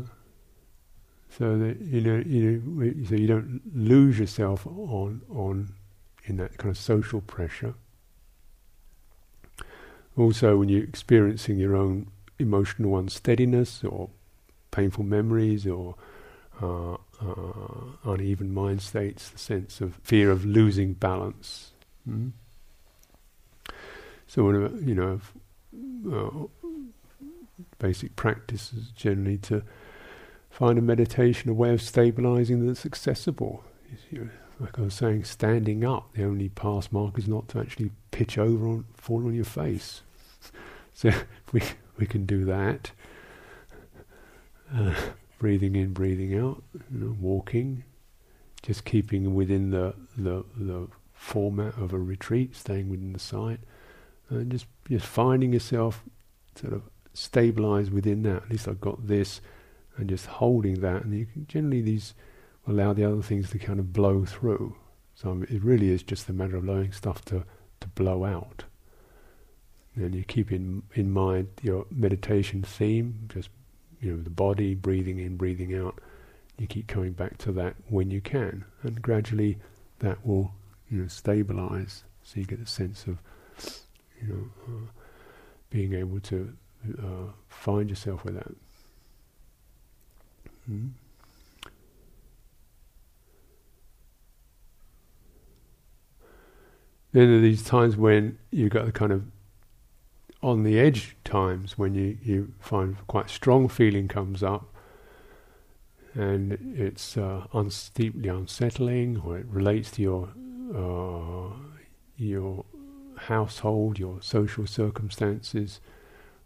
So 1.39 1.59
that 1.59 1.81
you 1.81 2.01
know, 2.01 2.23
you 2.27 2.63
know, 2.77 3.07
so 3.09 3.15
you 3.15 3.27
don't 3.27 3.61
lose 3.75 4.19
yourself 4.19 4.67
on 4.67 5.23
on 5.31 5.75
in 6.25 6.37
that 6.37 6.59
kind 6.59 6.71
of 6.71 6.79
social 6.79 7.21
pressure. 7.21 7.75
Also, 10.17 10.59
when 10.59 10.69
you're 10.69 10.85
experiencing 10.85 11.59
your 11.59 11.75
own 11.75 12.09
emotional 12.39 12.99
unsteadiness 12.99 13.83
or 13.83 14.11
painful 14.71 15.05
memories 15.05 15.67
or 15.67 15.95
uh, 16.61 16.95
uh, 16.95 16.97
uneven 18.05 18.53
mind 18.53 18.83
states, 18.83 19.31
the 19.31 19.39
sense 19.39 19.81
of 19.81 19.95
fear 20.03 20.31
of 20.31 20.45
losing 20.45 20.93
balance. 20.93 21.71
Mm? 22.09 22.33
So, 24.27 24.51
you 24.51 24.95
know, 24.95 25.21
uh, 26.11 26.47
basic 27.79 28.17
practice 28.17 28.73
is 28.73 28.89
generally 28.91 29.39
to 29.39 29.63
find 30.51 30.79
a 30.79 30.83
meditation, 30.83 31.51
a 31.51 31.55
way 31.55 31.73
of 31.73 31.83
stabilizing 31.83 32.67
that's 32.67 32.87
accessible. 32.87 33.65
Like 34.61 34.79
I 34.79 34.83
was 34.83 34.95
saying, 34.95 35.25
standing 35.25 35.85
up, 35.85 36.13
the 36.15 36.25
only 36.25 36.49
pass 36.49 36.93
mark 36.93 37.19
is 37.19 37.27
not 37.27 37.49
to 37.49 37.61
actually 37.61 37.91
pitch 38.11 38.39
over 38.39 38.67
and 38.67 38.85
fall 38.97 39.27
on 39.27 39.35
your 39.35 39.45
face. 39.45 40.03
so 40.95 41.11
we 41.53 41.63
we 41.97 42.07
can 42.07 42.27
do 42.27 42.45
that. 42.45 42.93
Uh, 44.75 44.95
breathing 45.39 45.75
in, 45.75 45.93
breathing 45.93 46.39
out, 46.39 46.63
you 46.91 46.99
know, 46.99 47.17
walking, 47.21 47.83
just 48.63 48.85
keeping 48.85 49.35
within 49.35 49.71
the, 49.71 49.95
the 50.17 50.45
the 50.57 50.89
format 51.13 51.77
of 51.77 51.93
a 51.93 51.99
retreat, 51.99 52.55
staying 52.55 52.89
within 52.89 53.13
the 53.13 53.19
site, 53.19 53.61
and 54.31 54.53
just 54.53 54.67
just 54.89 55.07
finding 55.07 55.53
yourself 55.53 56.05
sort 56.55 56.73
of 56.73 56.83
stabilized 57.15 57.93
within 57.93 58.23
that. 58.23 58.45
At 58.45 58.51
least 58.51 58.69
I've 58.69 58.81
got 58.81 59.07
this, 59.07 59.41
and 59.97 60.09
just 60.09 60.27
holding 60.27 60.81
that, 60.81 61.05
and 61.05 61.17
you 61.17 61.27
can, 61.27 61.47
generally 61.47 61.83
these 61.83 62.15
allow 62.67 62.93
the 62.93 63.05
other 63.05 63.23
things 63.23 63.51
to 63.51 63.59
kind 63.59 63.79
of 63.79 63.93
blow 63.93 64.25
through. 64.25 64.77
So 65.15 65.45
it 65.49 65.63
really 65.63 65.91
is 65.91 66.03
just 66.03 66.29
a 66.29 66.33
matter 66.33 66.57
of 66.57 66.67
allowing 66.69 66.93
stuff 66.93 67.25
to 67.27 67.45
to 67.81 67.89
blow 67.89 68.25
out. 68.25 68.65
And 69.95 70.15
you 70.15 70.25
keep 70.25 70.51
in 70.51 70.83
in 70.95 71.11
mind 71.11 71.49
your 71.63 71.87
meditation 71.91 72.63
theme, 72.63 73.29
just 73.29 73.51
you 74.01 74.13
know 74.13 74.23
the 74.23 74.31
body 74.31 74.75
breathing 74.75 75.19
in, 75.19 75.37
breathing 75.37 75.75
out. 75.77 76.01
You 76.59 76.67
keep 76.67 76.87
coming 76.87 77.13
back 77.13 77.39
to 77.39 77.53
that 77.53 77.77
when 77.89 78.11
you 78.11 78.21
can, 78.21 78.65
and 78.83 79.03
gradually 79.03 79.59
that 79.99 80.25
will 80.27 80.53
you 80.91 81.03
know 81.03 81.09
stabilize. 81.09 82.05
So 82.23 82.41
you 82.41 82.47
get 82.47 82.61
a 82.61 82.67
sense 82.67 83.07
of 83.07 83.19
you 84.21 84.29
know 84.29 84.45
uh, 84.67 84.91
being 85.71 85.93
able 85.95 86.21
to 86.21 86.55
uh, 86.99 87.33
find 87.49 87.91
yourself 87.91 88.25
with 88.25 88.35
that. 88.35 88.53
Hmm? 90.67 90.89
Then 97.13 97.29
there 97.29 97.39
are 97.39 97.41
these 97.41 97.63
times 97.63 97.97
when 97.97 98.39
you've 98.51 98.71
got 98.71 98.87
the 98.87 98.93
kind 98.93 99.13
of 99.13 99.25
on 100.43 100.65
the 100.65 100.79
edge 100.79 101.17
times 101.25 101.79
when 101.79 101.95
you, 101.95 102.19
you 102.23 102.53
find 102.59 102.97
quite 103.07 103.31
strong 103.31 103.69
feeling 103.69 104.09
comes 104.09 104.43
up 104.43 104.73
and 106.15 106.75
it's 106.77 107.17
uh, 107.17 107.47
deeply 107.95 108.29
unsettling 108.29 109.23
or 109.25 109.39
it 109.39 109.47
relates 109.47 109.91
to 109.93 110.03
your 110.03 110.29
uh, 110.75 111.55
your 112.17 112.65
household, 113.17 113.99
your 113.99 114.21
social 114.21 114.67
circumstances, 114.67 115.81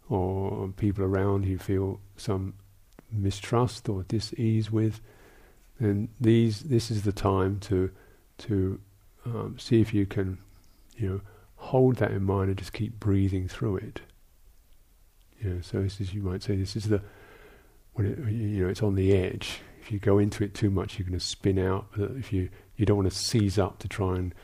or 0.09 0.69
people 0.77 1.03
around 1.03 1.45
you 1.45 1.57
feel 1.57 1.99
some 2.15 2.53
mistrust 3.11 3.89
or 3.89 4.03
dis-ease 4.03 4.71
with, 4.71 5.01
then 5.79 6.09
these 6.19 6.61
this 6.61 6.89
is 6.89 7.03
the 7.03 7.11
time 7.11 7.59
to 7.59 7.91
to 8.37 8.79
um, 9.25 9.57
see 9.59 9.81
if 9.81 9.93
you 9.93 10.05
can 10.05 10.37
you 10.97 11.09
know, 11.09 11.21
hold 11.55 11.97
that 11.97 12.11
in 12.11 12.23
mind 12.23 12.49
and 12.49 12.57
just 12.57 12.73
keep 12.73 12.99
breathing 12.99 13.47
through 13.47 13.77
it. 13.77 14.01
You 15.39 15.49
know, 15.51 15.61
so 15.61 15.81
this 15.81 16.01
is, 16.01 16.13
you 16.13 16.21
might 16.21 16.43
say, 16.43 16.55
this 16.55 16.75
is 16.75 16.89
the, 16.89 17.01
when 17.93 18.07
it, 18.07 18.17
you 18.31 18.63
know, 18.63 18.69
it's 18.69 18.83
on 18.83 18.95
the 18.95 19.15
edge. 19.15 19.59
If 19.81 19.91
you 19.91 19.99
go 19.99 20.17
into 20.17 20.43
it 20.43 20.53
too 20.53 20.69
much, 20.69 20.97
you're 20.97 21.07
going 21.07 21.19
to 21.19 21.25
spin 21.25 21.59
out. 21.59 21.87
If 21.95 22.33
you, 22.33 22.49
you 22.75 22.85
don't 22.85 22.97
want 22.97 23.09
to 23.09 23.17
seize 23.17 23.57
up 23.57 23.79
to 23.79 23.87
try 23.87 24.17
and, 24.17 24.35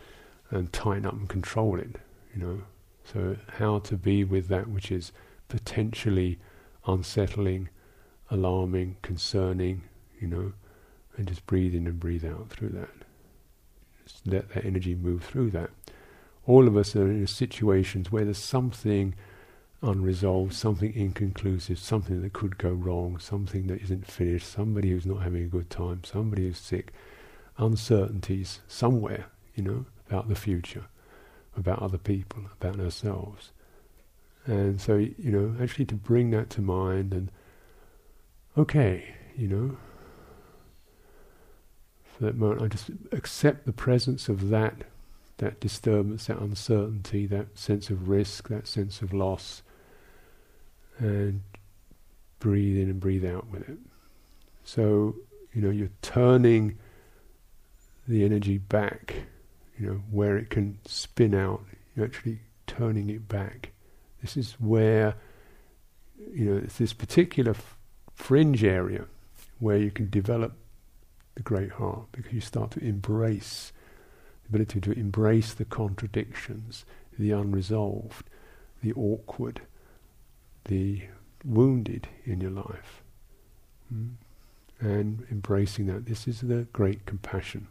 and 0.52 0.72
tighten 0.72 1.06
up 1.06 1.14
and 1.14 1.28
control 1.28 1.80
it, 1.80 1.96
you 2.34 2.42
know. 2.42 2.62
So 3.12 3.36
how 3.58 3.80
to 3.80 3.98
be 3.98 4.24
with 4.24 4.48
that 4.48 4.70
which 4.70 4.92
is 4.92 5.12
potentially 5.48 6.40
unsettling, 6.86 7.70
alarming, 8.30 8.98
concerning, 9.02 9.84
you 10.20 10.28
know, 10.28 10.54
and 11.18 11.28
just 11.28 11.46
breathe 11.46 11.76
in 11.76 11.88
and 11.88 12.00
breathe 12.00 12.26
out 12.26 12.50
through 12.50 12.70
that. 12.70 12.90
Just 14.06 14.26
let 14.28 14.50
that 14.54 14.66
energy 14.66 14.96
move 14.96 15.24
through 15.24 15.52
that 15.52 15.70
all 16.46 16.68
of 16.68 16.76
us 16.76 16.96
are 16.96 17.08
in 17.08 17.26
situations 17.28 18.12
where 18.12 18.26
there's 18.26 18.38
something 18.38 19.16
unresolved, 19.82 20.54
something 20.54 20.94
inconclusive, 20.94 21.80
something 21.80 22.22
that 22.22 22.34
could 22.34 22.58
go 22.58 22.70
wrong, 22.70 23.18
something 23.20 23.68
that 23.68 23.82
isn't 23.82 24.10
finished, 24.10 24.50
somebody 24.50 24.90
who's 24.90 25.06
not 25.06 25.24
having 25.24 25.44
a 25.44 25.48
good 25.48 25.70
time, 25.70 26.02
somebody 26.04 26.44
who's 26.44 26.58
sick, 26.58 26.92
uncertainties 27.58 28.60
somewhere, 28.68 29.26
you 29.56 29.64
know, 29.64 29.86
about 30.08 30.28
the 30.28 30.36
future, 30.36 30.86
about 31.58 31.82
other 31.82 31.98
people, 31.98 32.44
about 32.60 32.80
ourselves. 32.80 33.52
And 34.46 34.80
so, 34.82 34.96
you 34.98 35.32
know, 35.32 35.56
actually 35.62 35.86
to 35.86 35.96
bring 35.96 36.32
that 36.32 36.50
to 36.52 36.62
mind 36.62 37.14
and, 37.14 37.32
okay, 38.58 39.16
you 39.38 39.48
know, 39.48 39.78
for 42.04 42.26
that 42.26 42.36
moment, 42.36 42.62
I 42.62 42.68
just 42.68 42.92
accept 43.12 43.66
the 43.66 43.74
presence 43.74 44.30
of 44.30 44.50
that 44.50 44.84
that 45.44 45.60
disturbance, 45.60 46.28
that 46.28 46.40
uncertainty, 46.40 47.26
that 47.28 47.58
sense 47.58 47.90
of 47.90 48.08
risk, 48.08 48.48
that 48.48 48.66
sense 48.66 49.02
of 49.02 49.14
loss, 49.14 49.62
and 51.00 51.42
breathe 52.40 52.78
in 52.78 52.90
and 52.90 53.00
breathe 53.00 53.26
out 53.26 53.50
with 53.50 53.68
it. 53.68 53.78
So, 54.64 55.16
you 55.54 55.62
know, 55.62 55.70
you're 55.70 55.90
turning 56.02 56.78
the 58.08 58.24
energy 58.24 58.58
back, 58.58 59.16
you 59.78 59.86
know, 59.86 60.02
where 60.12 60.38
it 60.38 60.50
can 60.50 60.78
spin 60.86 61.34
out, 61.34 61.66
you're 61.94 62.06
actually 62.06 62.40
turning 62.66 63.10
it 63.10 63.28
back. 63.28 63.73
This 64.24 64.38
is 64.38 64.54
where, 64.54 65.16
you 66.34 66.46
know, 66.46 66.58
it's 66.64 66.78
this 66.78 66.94
particular 66.94 67.52
f- 67.52 67.78
fringe 68.16 68.64
area 68.64 69.06
where 69.60 69.78
you 69.78 69.92
can 69.92 70.10
develop 70.10 70.54
the 71.36 71.44
great 71.44 71.74
heart 71.74 72.06
because 72.14 72.32
you 72.32 72.40
start 72.40 72.72
to 72.72 72.80
embrace 72.80 73.74
the 74.44 74.50
ability 74.50 74.80
to 74.80 74.92
embrace 74.94 75.54
the 75.54 75.66
contradictions, 75.66 76.86
the 77.20 77.32
unresolved, 77.32 78.30
the 78.82 78.94
awkward, 78.94 79.62
the 80.66 81.02
wounded 81.44 82.08
in 82.24 82.40
your 82.40 82.52
life. 82.52 83.04
Mm? 83.94 84.14
And 84.80 85.28
embracing 85.30 85.88
that. 85.88 86.06
This 86.06 86.30
is 86.30 86.42
the 86.42 86.68
great 86.72 87.06
compassion. 87.06 87.68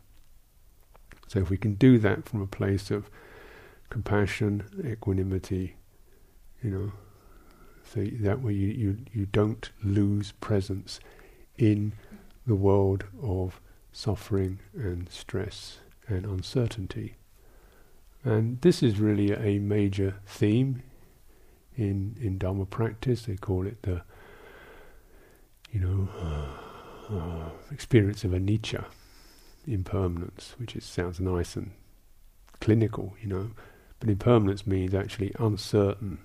So 1.29 1.39
if 1.39 1.49
we 1.49 1.57
can 1.57 1.75
do 1.75 1.99
that 1.99 2.29
from 2.29 2.43
a 2.43 2.47
place 2.47 2.91
of 2.91 3.09
compassion, 3.89 4.65
equanimity, 4.87 5.77
you 6.63 6.71
know, 6.71 6.93
so 7.85 8.05
that 8.21 8.41
way 8.41 8.53
you, 8.53 8.69
you, 8.69 8.99
you 9.13 9.27
don't 9.27 9.71
lose 9.83 10.33
presence 10.33 11.01
in 11.59 11.93
the 12.47 12.55
world 12.55 13.05
of 13.23 13.61
suffering 13.93 14.59
and 14.75 15.09
stress 15.11 15.79
and 16.09 16.25
uncertainty. 16.25 17.15
And 18.25 18.61
this 18.61 18.83
is 18.83 18.99
really 18.99 19.33
a 19.33 19.59
major 19.59 20.17
theme 20.27 20.83
in 21.77 22.17
in 22.21 22.39
Dharma 22.39 22.67
practice. 22.67 23.23
They 23.23 23.37
call 23.37 23.67
it 23.67 23.83
the, 23.83 24.03
you 25.73 25.81
know, 25.81 26.09
uh, 26.21 27.17
uh, 27.17 27.51
experience 27.71 28.25
of 28.25 28.31
anicca, 28.31 28.85
impermanence, 29.67 30.55
which 30.59 30.77
is, 30.77 30.85
sounds 30.85 31.19
nice 31.19 31.57
and 31.57 31.73
clinical, 32.61 33.15
you 33.21 33.29
know, 33.29 33.51
but 33.99 34.09
impermanence 34.09 34.67
means 34.67 34.95
actually 34.95 35.33
uncertain, 35.39 36.19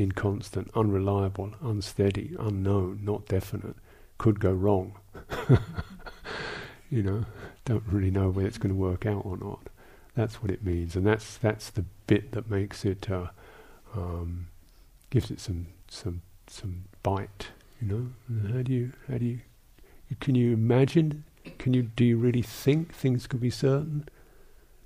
inconstant, 0.00 0.70
unreliable, 0.74 1.52
unsteady, 1.60 2.34
unknown, 2.38 3.00
not 3.02 3.26
definite, 3.26 3.76
could 4.18 4.40
go 4.40 4.50
wrong. 4.50 4.98
you 6.90 7.02
know, 7.02 7.24
don't 7.64 7.84
really 7.86 8.10
know 8.10 8.30
whether 8.30 8.48
it's 8.48 8.58
going 8.58 8.74
to 8.74 8.80
work 8.80 9.04
out 9.04 9.24
or 9.24 9.36
not. 9.36 9.68
That's 10.14 10.42
what 10.42 10.50
it 10.50 10.64
means, 10.64 10.96
and 10.96 11.06
that's 11.06 11.36
that's 11.36 11.70
the 11.70 11.84
bit 12.06 12.32
that 12.32 12.50
makes 12.50 12.84
it 12.84 13.10
uh, 13.10 13.28
um, 13.94 14.48
gives 15.10 15.30
it 15.30 15.38
some 15.38 15.68
some 15.88 16.22
some 16.46 16.84
bite. 17.02 17.48
You 17.80 17.88
know, 17.88 18.06
and 18.28 18.54
how 18.54 18.62
do 18.62 18.72
you 18.72 18.92
how 19.08 19.18
do 19.18 19.24
you 19.26 19.40
can 20.18 20.34
you 20.34 20.52
imagine? 20.52 21.24
Can 21.58 21.74
you 21.74 21.82
do 21.82 22.04
you 22.04 22.16
really 22.16 22.42
think 22.42 22.92
things 22.92 23.26
could 23.26 23.40
be 23.40 23.50
certain? 23.50 24.08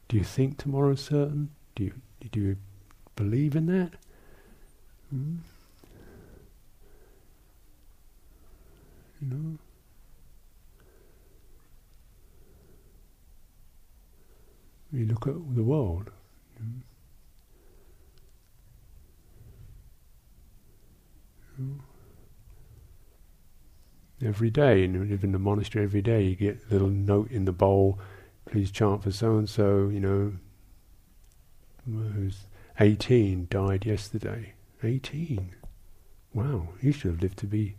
Do 0.09 0.17
you 0.17 0.25
think 0.25 0.59
tomorrow's 0.59 1.01
certain? 1.01 1.51
Do 1.75 1.85
you 1.85 1.93
do 2.31 2.41
you 2.41 2.57
believe 3.17 3.57
in 3.57 3.67
that? 3.67 3.93
Hmm? 5.15 5.37
You 9.21 9.29
know. 9.29 9.59
You 14.93 15.07
look 15.07 15.29
at 15.29 15.35
the 15.55 15.63
world. 15.63 16.11
Hmm? 21.57 21.75
Every 24.25 24.51
day, 24.51 24.83
and 24.85 24.95
you 24.95 25.05
live 25.05 25.23
in 25.23 25.31
the 25.31 25.39
monastery 25.39 25.85
every 25.85 26.03
day, 26.03 26.25
you 26.25 26.35
get 26.35 26.59
a 26.69 26.73
little 26.73 26.89
note 26.89 27.31
in 27.31 27.45
the 27.45 27.53
bowl, 27.53 28.01
please 28.47 28.73
chant 28.73 29.05
for 29.05 29.13
so 29.13 29.37
and 29.37 29.49
so, 29.49 29.91
you 29.91 30.01
know, 30.01 30.33
who's 31.87 32.47
18, 32.81 33.47
died 33.49 33.87
yesterday. 33.87 34.55
18? 34.85 35.55
Wow, 36.33 36.69
he 36.81 36.93
should 36.93 37.13
have 37.13 37.23
lived 37.23 37.39
to 37.39 37.47
be 37.47 37.77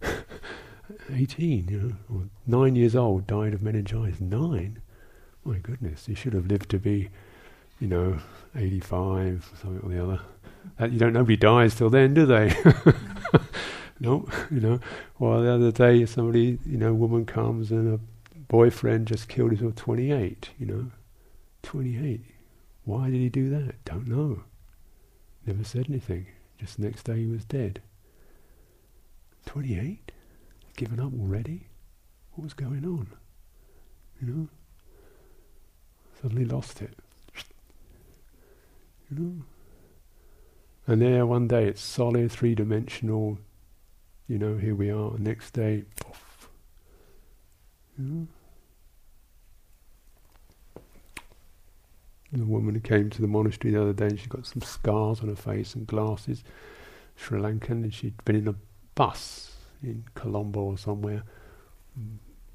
18, 1.12 1.68
you 1.68 1.80
know, 1.80 1.92
or 2.14 2.22
nine 2.46 2.76
years 2.76 2.94
old, 2.96 3.26
died 3.26 3.54
of 3.54 3.62
meningitis. 3.62 4.20
Nine? 4.20 4.80
My 5.44 5.58
goodness, 5.58 6.06
he 6.06 6.14
should 6.14 6.34
have 6.34 6.46
lived 6.46 6.70
to 6.70 6.78
be, 6.78 7.08
you 7.80 7.88
know, 7.88 8.18
85, 8.54 9.52
something 9.60 9.80
or 9.82 9.94
the 9.94 10.02
other. 10.02 10.20
Uh, 10.78 10.86
you 10.86 10.98
don't 10.98 11.12
nobody 11.12 11.36
dies 11.36 11.74
till 11.74 11.90
then, 11.90 12.14
do 12.14 12.26
they? 12.26 12.54
no, 14.00 14.28
you 14.50 14.60
know. 14.60 14.80
Well, 15.18 15.42
the 15.42 15.52
other 15.52 15.72
day, 15.72 16.04
somebody, 16.06 16.58
you 16.66 16.76
know, 16.76 16.92
woman 16.92 17.24
comes 17.24 17.70
and 17.70 17.94
a 17.94 18.00
boyfriend 18.48 19.06
just 19.06 19.28
killed 19.28 19.52
himself. 19.52 19.76
Twenty 19.76 20.12
eight, 20.12 20.50
you 20.58 20.66
know, 20.66 20.90
twenty 21.62 21.96
eight. 21.98 22.24
Why 22.84 23.06
did 23.06 23.20
he 23.20 23.28
do 23.28 23.48
that? 23.50 23.82
Don't 23.84 24.06
know. 24.06 24.42
Never 25.50 25.64
said 25.64 25.86
anything. 25.88 26.28
Just 26.60 26.76
the 26.76 26.86
next 26.86 27.02
day 27.02 27.16
he 27.16 27.26
was 27.26 27.44
dead. 27.44 27.82
Twenty 29.44 29.76
eight, 29.76 30.12
given 30.76 31.00
up 31.00 31.12
already. 31.12 31.66
What 32.34 32.44
was 32.44 32.54
going 32.54 32.84
on? 32.84 33.08
You 34.20 34.28
know. 34.28 34.48
Suddenly 36.22 36.44
lost 36.44 36.80
it. 36.80 36.96
You 39.10 39.18
know. 39.18 39.42
And 40.86 41.02
there 41.02 41.26
one 41.26 41.48
day 41.48 41.64
it's 41.64 41.82
solid, 41.82 42.30
three 42.30 42.54
dimensional, 42.54 43.40
you 44.28 44.38
know, 44.38 44.56
here 44.56 44.76
we 44.76 44.88
are. 44.88 45.18
Next 45.18 45.50
day, 45.50 45.82
poof. 45.96 46.48
You 47.98 48.04
know? 48.04 48.26
The 52.32 52.44
woman 52.44 52.74
who 52.74 52.80
came 52.80 53.10
to 53.10 53.20
the 53.20 53.28
monastery 53.28 53.74
the 53.74 53.82
other 53.82 53.92
day, 53.92 54.06
and 54.06 54.20
she 54.20 54.26
got 54.28 54.46
some 54.46 54.62
scars 54.62 55.20
on 55.20 55.28
her 55.28 55.36
face 55.36 55.74
and 55.74 55.86
glasses, 55.86 56.44
Sri 57.16 57.40
Lankan, 57.40 57.82
and 57.82 57.92
she'd 57.92 58.24
been 58.24 58.36
in 58.36 58.48
a 58.48 58.54
bus 58.94 59.56
in 59.82 60.04
Colombo 60.14 60.60
or 60.60 60.78
somewhere. 60.78 61.24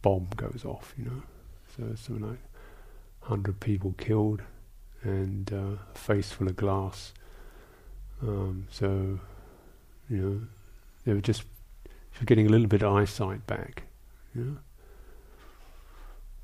Bomb 0.01 0.28
goes 0.38 0.63
off, 0.65 0.93
you 0.97 1.05
know. 1.05 1.23
So 1.76 1.95
something 1.95 2.30
like 2.30 2.39
hundred 3.21 3.59
people 3.59 3.93
killed, 3.97 4.41
and 5.03 5.51
uh, 5.51 5.78
a 5.93 5.97
face 5.97 6.32
full 6.32 6.47
of 6.47 6.55
glass. 6.55 7.13
Um, 8.21 8.67
so, 8.71 9.19
you 10.09 10.17
know, 10.17 10.41
they 11.05 11.13
were 11.13 11.21
just 11.21 11.43
getting 12.23 12.47
a 12.47 12.49
little 12.49 12.67
bit 12.67 12.82
of 12.82 12.93
eyesight 12.93 13.45
back. 13.45 13.84
You 14.34 14.43
know? 14.43 14.57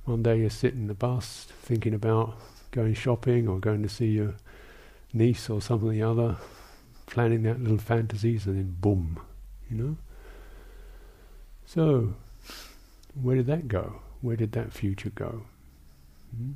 One 0.05 0.23
day 0.23 0.39
you're 0.39 0.49
sitting 0.49 0.81
in 0.81 0.87
the 0.87 0.93
bus 0.93 1.47
thinking 1.61 1.93
about 1.93 2.37
going 2.71 2.93
shopping 2.93 3.47
or 3.47 3.59
going 3.59 3.83
to 3.83 3.89
see 3.89 4.07
your 4.07 4.35
niece 5.13 5.49
or 5.49 5.61
something 5.61 5.89
or 5.89 5.93
the 5.93 6.03
other, 6.03 6.37
planning 7.05 7.43
that 7.43 7.61
little 7.61 7.77
fantasies, 7.77 8.45
and 8.45 8.57
then 8.57 8.75
boom, 8.79 9.19
you 9.69 9.77
know. 9.77 9.97
So, 11.65 12.13
where 13.13 13.35
did 13.35 13.47
that 13.47 13.67
go? 13.67 14.01
Where 14.21 14.35
did 14.35 14.53
that 14.53 14.73
future 14.73 15.09
go? 15.09 15.43
Hmm? 16.35 16.51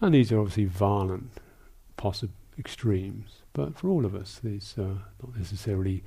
And 0.00 0.14
these 0.14 0.32
are 0.32 0.38
obviously 0.38 0.64
violent 0.64 1.30
possible 1.96 2.32
extremes, 2.58 3.42
but 3.52 3.76
for 3.76 3.88
all 3.88 4.06
of 4.06 4.14
us, 4.14 4.40
there's 4.42 4.74
uh, 4.78 4.94
not 5.22 5.36
necessarily, 5.36 6.02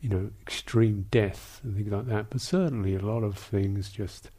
you 0.00 0.10
know, 0.10 0.30
extreme 0.42 1.06
death 1.10 1.60
and 1.62 1.76
things 1.76 1.90
like 1.90 2.06
that, 2.06 2.30
but 2.30 2.40
certainly 2.40 2.94
a 2.94 3.00
lot 3.00 3.22
of 3.22 3.38
things 3.38 3.90
just 3.90 4.30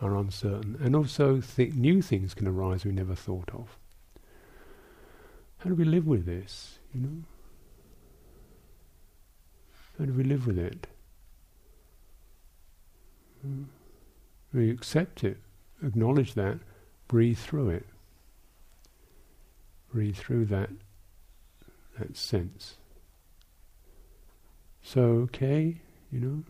are 0.00 0.16
uncertain, 0.16 0.78
and 0.80 0.94
also 0.94 1.40
th- 1.40 1.74
new 1.74 2.02
things 2.02 2.34
can 2.34 2.46
arise 2.46 2.84
we 2.84 2.92
never 2.92 3.14
thought 3.14 3.50
of. 3.52 3.76
How 5.58 5.70
do 5.70 5.74
we 5.74 5.84
live 5.84 6.06
with 6.06 6.24
this? 6.24 6.78
You 6.94 7.00
know, 7.00 7.22
how 9.98 10.04
do 10.04 10.12
we 10.12 10.24
live 10.24 10.46
with 10.46 10.58
it? 10.58 10.86
Hmm. 13.42 13.64
We 14.52 14.70
accept 14.70 15.24
it, 15.24 15.38
acknowledge 15.84 16.34
that, 16.34 16.58
breathe 17.08 17.38
through 17.38 17.70
it 17.70 17.86
breathe 19.92 20.16
through 20.16 20.44
that 20.46 20.70
that 21.98 22.16
sense. 22.16 22.76
So 24.82 25.00
okay, 25.00 25.80
you 26.12 26.20
know, 26.20 26.44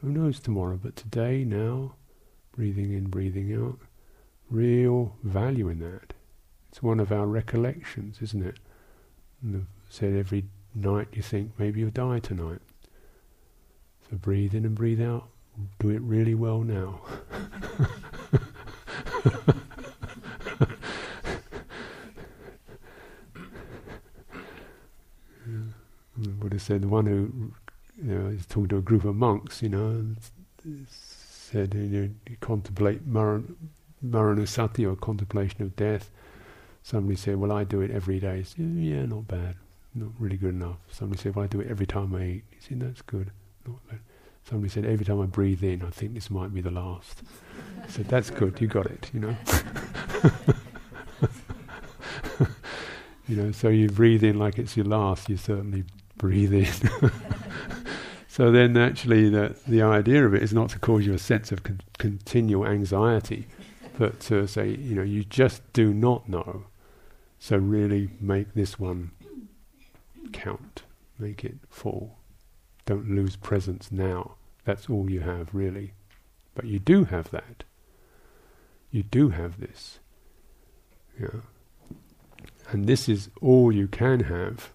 who 0.00 0.10
knows 0.10 0.38
tomorrow, 0.38 0.78
but 0.80 0.94
today, 0.94 1.44
now, 1.44 1.94
breathing 2.58 2.92
in, 2.92 3.04
breathing 3.04 3.54
out, 3.54 3.78
real 4.50 5.14
value 5.22 5.68
in 5.68 5.78
that. 5.78 6.12
It's 6.68 6.82
one 6.82 6.98
of 6.98 7.12
our 7.12 7.24
recollections, 7.24 8.18
isn't 8.20 8.44
it? 8.44 8.58
And 9.40 9.68
said 9.88 10.16
every 10.16 10.46
night 10.74 11.06
you 11.12 11.22
think 11.22 11.52
maybe 11.56 11.78
you'll 11.78 11.90
die 11.90 12.18
tonight. 12.18 12.58
So 14.10 14.16
breathe 14.16 14.56
in 14.56 14.64
and 14.64 14.74
breathe 14.74 15.00
out. 15.00 15.28
Do 15.78 15.90
it 15.90 16.00
really 16.00 16.34
well 16.34 16.62
now. 16.62 17.00
the 26.16 26.28
Buddha 26.30 26.58
said 26.58 26.82
the 26.82 26.88
one 26.88 27.06
who 27.06 27.52
you 28.04 28.14
know, 28.18 28.26
is 28.30 28.46
talking 28.46 28.66
to 28.70 28.78
a 28.78 28.82
group 28.82 29.04
of 29.04 29.14
monks, 29.14 29.62
you 29.62 29.68
know, 29.68 30.16
said 31.50 31.74
you, 31.74 31.80
know, 31.80 32.10
you 32.28 32.36
contemplate 32.40 33.06
maran, 33.06 33.56
or 34.02 34.96
contemplation 34.96 35.62
of 35.62 35.76
death. 35.76 36.10
Somebody 36.82 37.16
said, 37.16 37.36
"Well, 37.36 37.52
I 37.52 37.64
do 37.64 37.80
it 37.80 37.90
every 37.90 38.20
day." 38.20 38.42
Said, 38.42 38.60
yeah, 38.60 39.04
not 39.06 39.28
bad, 39.28 39.56
not 39.94 40.10
really 40.18 40.36
good 40.36 40.54
enough. 40.54 40.78
Somebody 40.90 41.22
said, 41.22 41.34
"Well, 41.34 41.44
I 41.44 41.48
do 41.48 41.60
it 41.60 41.68
every 41.68 41.86
time 41.86 42.14
I 42.14 42.24
eat." 42.24 42.44
He 42.50 42.60
said, 42.60 42.80
"That's 42.80 43.02
good, 43.02 43.30
not 43.66 43.78
that. 43.90 44.00
Somebody 44.48 44.70
said, 44.70 44.86
every 44.86 45.04
time 45.04 45.20
I 45.20 45.26
breathe 45.26 45.62
in, 45.62 45.82
I 45.82 45.90
think 45.90 46.14
this 46.14 46.30
might 46.30 46.54
be 46.54 46.62
the 46.62 46.70
last. 46.70 47.22
I 47.84 47.86
said, 47.86 48.08
that's 48.08 48.30
good, 48.30 48.58
you 48.62 48.66
got 48.66 48.86
it, 48.86 49.10
you 49.12 49.20
know. 49.20 49.36
you 53.28 53.36
know, 53.36 53.52
so 53.52 53.68
you 53.68 53.90
breathe 53.90 54.24
in 54.24 54.38
like 54.38 54.58
it's 54.58 54.74
your 54.74 54.86
last, 54.86 55.28
you 55.28 55.36
certainly 55.36 55.84
breathe 56.16 56.54
in. 56.54 56.66
so 58.38 58.52
then 58.52 58.76
actually 58.76 59.28
the, 59.30 59.56
the 59.66 59.82
idea 59.82 60.24
of 60.24 60.32
it 60.32 60.44
is 60.44 60.52
not 60.52 60.70
to 60.70 60.78
cause 60.78 61.04
you 61.04 61.12
a 61.12 61.18
sense 61.18 61.50
of 61.50 61.64
con- 61.64 61.80
continual 61.98 62.68
anxiety, 62.68 63.48
but 63.98 64.20
to 64.20 64.46
say, 64.46 64.68
you 64.68 64.94
know, 64.94 65.02
you 65.02 65.24
just 65.24 65.60
do 65.72 65.92
not 65.92 66.28
know. 66.28 66.66
So 67.40 67.56
really 67.56 68.10
make 68.20 68.54
this 68.54 68.78
one 68.78 69.10
count, 70.32 70.84
make 71.18 71.44
it 71.44 71.56
full. 71.68 72.16
Don't 72.86 73.10
lose 73.10 73.34
presence 73.34 73.90
now. 73.90 74.36
That's 74.64 74.88
all 74.88 75.10
you 75.10 75.18
have, 75.18 75.52
really. 75.52 75.94
But 76.54 76.66
you 76.66 76.78
do 76.78 77.06
have 77.06 77.32
that. 77.32 77.64
You 78.92 79.02
do 79.02 79.30
have 79.30 79.58
this. 79.58 79.98
Yeah. 81.20 81.40
And 82.70 82.86
this 82.86 83.08
is 83.08 83.30
all 83.42 83.72
you 83.72 83.88
can 83.88 84.20
have. 84.20 84.70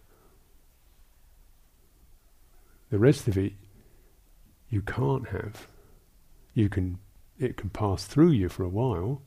The 2.94 3.00
rest 3.00 3.28
of 3.28 3.40
it 3.40 3.54
you 4.70 4.84
can't 4.84 5.28
have. 5.30 5.68
You 6.54 6.70
can 6.70 7.00
it 7.40 7.58
can 7.58 7.72
pass 7.72 8.06
through 8.06 8.34
you 8.34 8.50
for 8.50 8.62
a 8.62 8.70
while, 8.70 9.24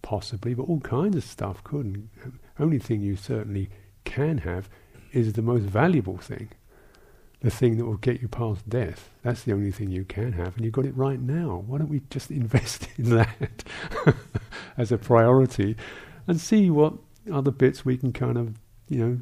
possibly, 0.00 0.54
but 0.54 0.68
all 0.68 0.78
kinds 0.78 1.16
of 1.16 1.24
stuff 1.24 1.64
couldn't. 1.64 2.08
Only 2.56 2.78
thing 2.78 3.00
you 3.00 3.16
certainly 3.16 3.68
can 4.04 4.38
have 4.38 4.68
is 5.10 5.32
the 5.32 5.42
most 5.42 5.64
valuable 5.64 6.18
thing. 6.18 6.50
The 7.40 7.50
thing 7.50 7.78
that 7.78 7.84
will 7.84 7.96
get 7.96 8.22
you 8.22 8.28
past 8.28 8.68
death. 8.68 9.10
That's 9.24 9.42
the 9.42 9.54
only 9.54 9.72
thing 9.72 9.90
you 9.90 10.04
can 10.04 10.30
have, 10.34 10.54
and 10.54 10.64
you've 10.64 10.74
got 10.74 10.86
it 10.86 10.96
right 10.96 11.20
now. 11.20 11.64
Why 11.66 11.78
don't 11.78 11.90
we 11.90 12.02
just 12.10 12.30
invest 12.42 12.86
in 12.96 13.10
that 13.10 13.64
as 14.76 14.92
a 14.92 14.98
priority 14.98 15.74
and 16.28 16.40
see 16.40 16.70
what 16.70 16.94
other 17.32 17.50
bits 17.50 17.84
we 17.84 17.96
can 17.96 18.12
kind 18.12 18.38
of, 18.38 18.54
you 18.88 18.98
know, 19.04 19.18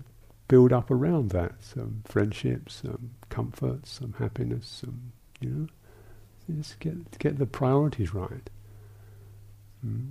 build 0.48 0.72
up 0.72 0.90
around 0.90 1.30
that? 1.30 1.52
Some 1.60 2.02
friendships, 2.04 2.82
some 2.82 3.12
comfort, 3.28 3.86
some 3.86 4.14
happiness, 4.18 4.66
some, 4.66 5.12
you 5.40 5.48
know. 5.48 5.66
Just 6.56 6.80
get 6.80 7.18
get 7.18 7.38
the 7.38 7.46
priorities 7.46 8.12
right. 8.12 8.50
Mm. 9.86 10.10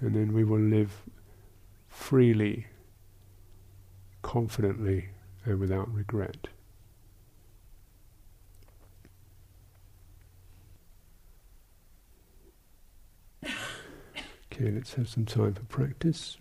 And 0.00 0.14
then 0.14 0.32
we 0.32 0.44
will 0.44 0.60
live 0.60 1.02
freely, 1.88 2.66
confidently, 4.22 5.08
and 5.44 5.60
without 5.60 5.92
regret. 5.92 6.48
Let's 14.62 14.92
have 14.94 15.08
some 15.08 15.24
time 15.24 15.54
for 15.54 15.64
practice. 15.64 16.36